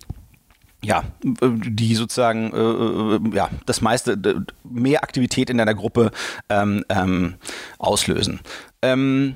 ja, 0.85 1.05
die 1.23 1.95
sozusagen 1.95 2.53
äh, 2.53 2.57
äh 2.59 3.37
ja, 3.37 3.51
das 3.67 3.81
meiste, 3.81 4.45
mehr 4.65 5.03
Aktivität 5.03 5.51
in 5.51 5.59
deiner 5.59 5.75
Gruppe 5.75 6.11
ähm, 6.49 6.85
ähm, 6.89 7.35
auslösen. 7.79 8.41
Ähm, 8.83 9.35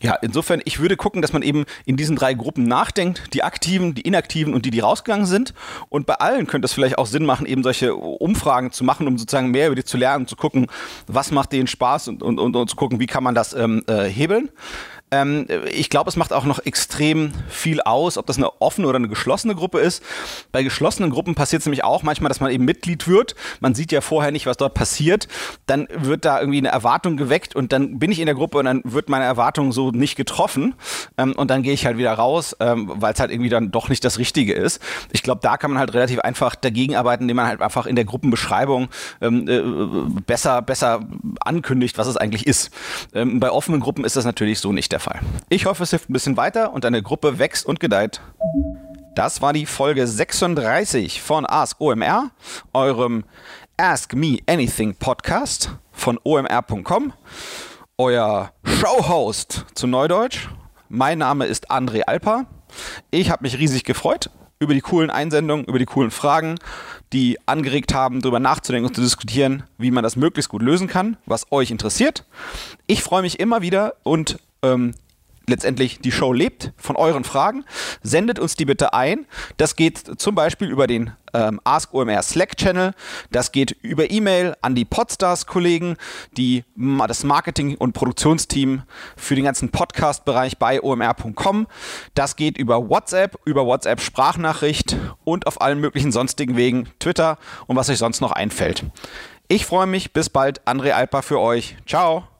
ja, 0.00 0.14
insofern, 0.14 0.60
ich 0.66 0.78
würde 0.78 0.96
gucken, 0.96 1.22
dass 1.22 1.32
man 1.32 1.42
eben 1.42 1.64
in 1.86 1.96
diesen 1.96 2.16
drei 2.16 2.34
Gruppen 2.34 2.64
nachdenkt, 2.64 3.32
die 3.32 3.42
Aktiven, 3.42 3.94
die 3.94 4.02
Inaktiven 4.02 4.52
und 4.52 4.66
die, 4.66 4.70
die 4.70 4.80
rausgegangen 4.80 5.24
sind. 5.24 5.54
Und 5.88 6.06
bei 6.06 6.14
allen 6.14 6.46
könnte 6.46 6.66
es 6.66 6.74
vielleicht 6.74 6.98
auch 6.98 7.06
Sinn 7.06 7.24
machen, 7.24 7.46
eben 7.46 7.62
solche 7.62 7.94
Umfragen 7.94 8.72
zu 8.72 8.84
machen, 8.84 9.08
um 9.08 9.16
sozusagen 9.16 9.50
mehr 9.50 9.68
über 9.68 9.76
die 9.76 9.84
zu 9.84 9.96
lernen, 9.96 10.26
zu 10.26 10.36
gucken, 10.36 10.66
was 11.06 11.30
macht 11.30 11.52
denen 11.52 11.66
Spaß 11.66 12.08
und, 12.08 12.22
und, 12.22 12.38
und, 12.38 12.54
und 12.54 12.68
zu 12.68 12.76
gucken, 12.76 13.00
wie 13.00 13.06
kann 13.06 13.24
man 13.24 13.34
das 13.34 13.54
ähm, 13.54 13.84
äh, 13.86 14.04
hebeln. 14.04 14.50
Ähm, 15.12 15.46
ich 15.72 15.88
glaube, 15.88 16.10
es 16.10 16.16
macht 16.16 16.32
auch 16.32 16.44
noch 16.44 16.58
extrem 16.64 17.32
viel 17.48 17.80
aus, 17.80 18.18
ob 18.18 18.26
das 18.26 18.38
eine 18.38 18.60
offene 18.60 18.88
oder 18.88 18.96
eine 18.96 19.08
geschlossene 19.08 19.54
Gruppe 19.54 19.78
ist. 19.78 20.02
Bei 20.50 20.62
geschlossenen 20.62 21.10
Gruppen 21.10 21.34
passiert 21.34 21.60
es 21.60 21.66
nämlich 21.66 21.84
auch 21.84 22.02
manchmal, 22.02 22.28
dass 22.28 22.40
man 22.40 22.50
eben 22.50 22.64
Mitglied 22.64 23.06
wird. 23.06 23.36
Man 23.60 23.74
sieht 23.74 23.92
ja 23.92 24.00
vorher 24.00 24.32
nicht, 24.32 24.46
was 24.46 24.56
dort 24.56 24.74
passiert. 24.74 25.28
Dann 25.66 25.86
wird 25.94 26.24
da 26.24 26.40
irgendwie 26.40 26.58
eine 26.58 26.68
Erwartung 26.68 27.16
geweckt 27.16 27.54
und 27.54 27.72
dann 27.72 27.98
bin 28.00 28.10
ich 28.10 28.18
in 28.18 28.26
der 28.26 28.34
Gruppe 28.34 28.58
und 28.58 28.64
dann 28.64 28.82
wird 28.84 29.08
meine 29.08 29.24
Erwartung 29.24 29.70
so 29.70 29.92
nicht 29.92 30.16
getroffen. 30.16 30.74
Ähm, 31.16 31.34
und 31.34 31.50
dann 31.50 31.62
gehe 31.62 31.72
ich 31.72 31.86
halt 31.86 31.98
wieder 31.98 32.12
raus, 32.12 32.56
ähm, 32.58 32.90
weil 32.96 33.14
es 33.14 33.20
halt 33.20 33.30
irgendwie 33.30 33.50
dann 33.50 33.70
doch 33.70 33.88
nicht 33.88 34.04
das 34.04 34.18
Richtige 34.18 34.54
ist. 34.54 34.80
Ich 35.12 35.22
glaube, 35.22 35.40
da 35.42 35.56
kann 35.56 35.70
man 35.70 35.78
halt 35.78 35.94
relativ 35.94 36.18
einfach 36.20 36.56
dagegen 36.56 36.96
arbeiten, 36.96 37.24
indem 37.24 37.36
man 37.36 37.46
halt 37.46 37.60
einfach 37.62 37.86
in 37.86 37.94
der 37.94 38.04
Gruppenbeschreibung 38.04 38.88
ähm, 39.20 39.48
äh, 39.48 40.20
besser, 40.26 40.62
besser 40.62 41.00
ankündigt, 41.40 41.96
was 41.96 42.08
es 42.08 42.16
eigentlich 42.16 42.46
ist. 42.46 42.70
Ähm, 43.14 43.38
bei 43.38 43.52
offenen 43.52 43.80
Gruppen 43.80 44.04
ist 44.04 44.16
das 44.16 44.24
natürlich 44.24 44.58
so 44.58 44.72
nicht 44.72 44.95
der 44.96 45.00
Fall. 45.00 45.20
Ich 45.50 45.66
hoffe, 45.66 45.82
es 45.82 45.90
hilft 45.90 46.08
ein 46.08 46.14
bisschen 46.14 46.38
weiter 46.38 46.72
und 46.72 46.84
deine 46.84 47.02
Gruppe 47.02 47.38
wächst 47.38 47.66
und 47.66 47.80
gedeiht. 47.80 48.22
Das 49.14 49.42
war 49.42 49.52
die 49.52 49.66
Folge 49.66 50.06
36 50.06 51.20
von 51.20 51.44
Ask 51.46 51.80
OMR, 51.80 52.30
eurem 52.72 53.24
Ask 53.76 54.14
Me 54.14 54.38
Anything 54.46 54.94
Podcast 54.94 55.70
von 55.92 56.18
omr.com. 56.22 57.12
Euer 57.98 58.52
Showhost 58.64 59.66
zu 59.74 59.86
Neudeutsch. 59.86 60.48
Mein 60.88 61.18
Name 61.18 61.44
ist 61.44 61.70
André 61.70 62.02
Alper. 62.02 62.46
Ich 63.10 63.30
habe 63.30 63.42
mich 63.42 63.58
riesig 63.58 63.84
gefreut 63.84 64.30
über 64.58 64.72
die 64.72 64.80
coolen 64.80 65.10
Einsendungen, 65.10 65.66
über 65.66 65.78
die 65.78 65.84
coolen 65.84 66.10
Fragen, 66.10 66.54
die 67.12 67.38
angeregt 67.44 67.92
haben, 67.92 68.22
darüber 68.22 68.40
nachzudenken 68.40 68.88
und 68.88 68.94
zu 68.94 69.02
diskutieren, 69.02 69.64
wie 69.76 69.90
man 69.90 70.02
das 70.02 70.16
möglichst 70.16 70.48
gut 70.48 70.62
lösen 70.62 70.88
kann, 70.88 71.18
was 71.26 71.52
euch 71.52 71.70
interessiert. 71.70 72.24
Ich 72.86 73.02
freue 73.02 73.22
mich 73.22 73.38
immer 73.38 73.60
wieder 73.60 73.94
und 74.02 74.38
ähm, 74.72 74.94
letztendlich 75.48 76.00
die 76.00 76.12
Show 76.12 76.32
lebt 76.32 76.72
von 76.76 76.96
euren 76.96 77.24
Fragen. 77.24 77.64
Sendet 78.02 78.38
uns 78.38 78.56
die 78.56 78.64
bitte 78.64 78.92
ein. 78.92 79.26
Das 79.56 79.76
geht 79.76 80.20
zum 80.20 80.34
Beispiel 80.34 80.68
über 80.68 80.86
den 80.86 81.12
ähm, 81.32 81.60
Ask 81.64 81.94
OMR 81.94 82.22
Slack 82.22 82.56
Channel. 82.56 82.92
Das 83.30 83.52
geht 83.52 83.72
über 83.82 84.10
E-Mail 84.10 84.56
an 84.62 84.74
die 84.74 84.84
Podstars-Kollegen, 84.84 85.96
die 86.36 86.64
das 87.06 87.24
Marketing- 87.24 87.76
und 87.76 87.92
Produktionsteam 87.92 88.82
für 89.16 89.34
den 89.34 89.44
ganzen 89.44 89.70
Podcast-Bereich 89.70 90.58
bei 90.58 90.82
omr.com. 90.82 91.66
Das 92.14 92.36
geht 92.36 92.58
über 92.58 92.88
WhatsApp, 92.88 93.38
über 93.44 93.66
WhatsApp 93.66 94.00
Sprachnachricht 94.00 94.96
und 95.24 95.46
auf 95.46 95.60
allen 95.60 95.80
möglichen 95.80 96.12
sonstigen 96.12 96.56
Wegen, 96.56 96.88
Twitter 96.98 97.38
und 97.66 97.76
was 97.76 97.88
euch 97.88 97.98
sonst 97.98 98.20
noch 98.20 98.32
einfällt. 98.32 98.84
Ich 99.48 99.64
freue 99.64 99.86
mich. 99.86 100.12
Bis 100.12 100.28
bald. 100.28 100.66
André 100.66 100.92
Alper 100.92 101.22
für 101.22 101.38
euch. 101.38 101.76
Ciao. 101.86 102.35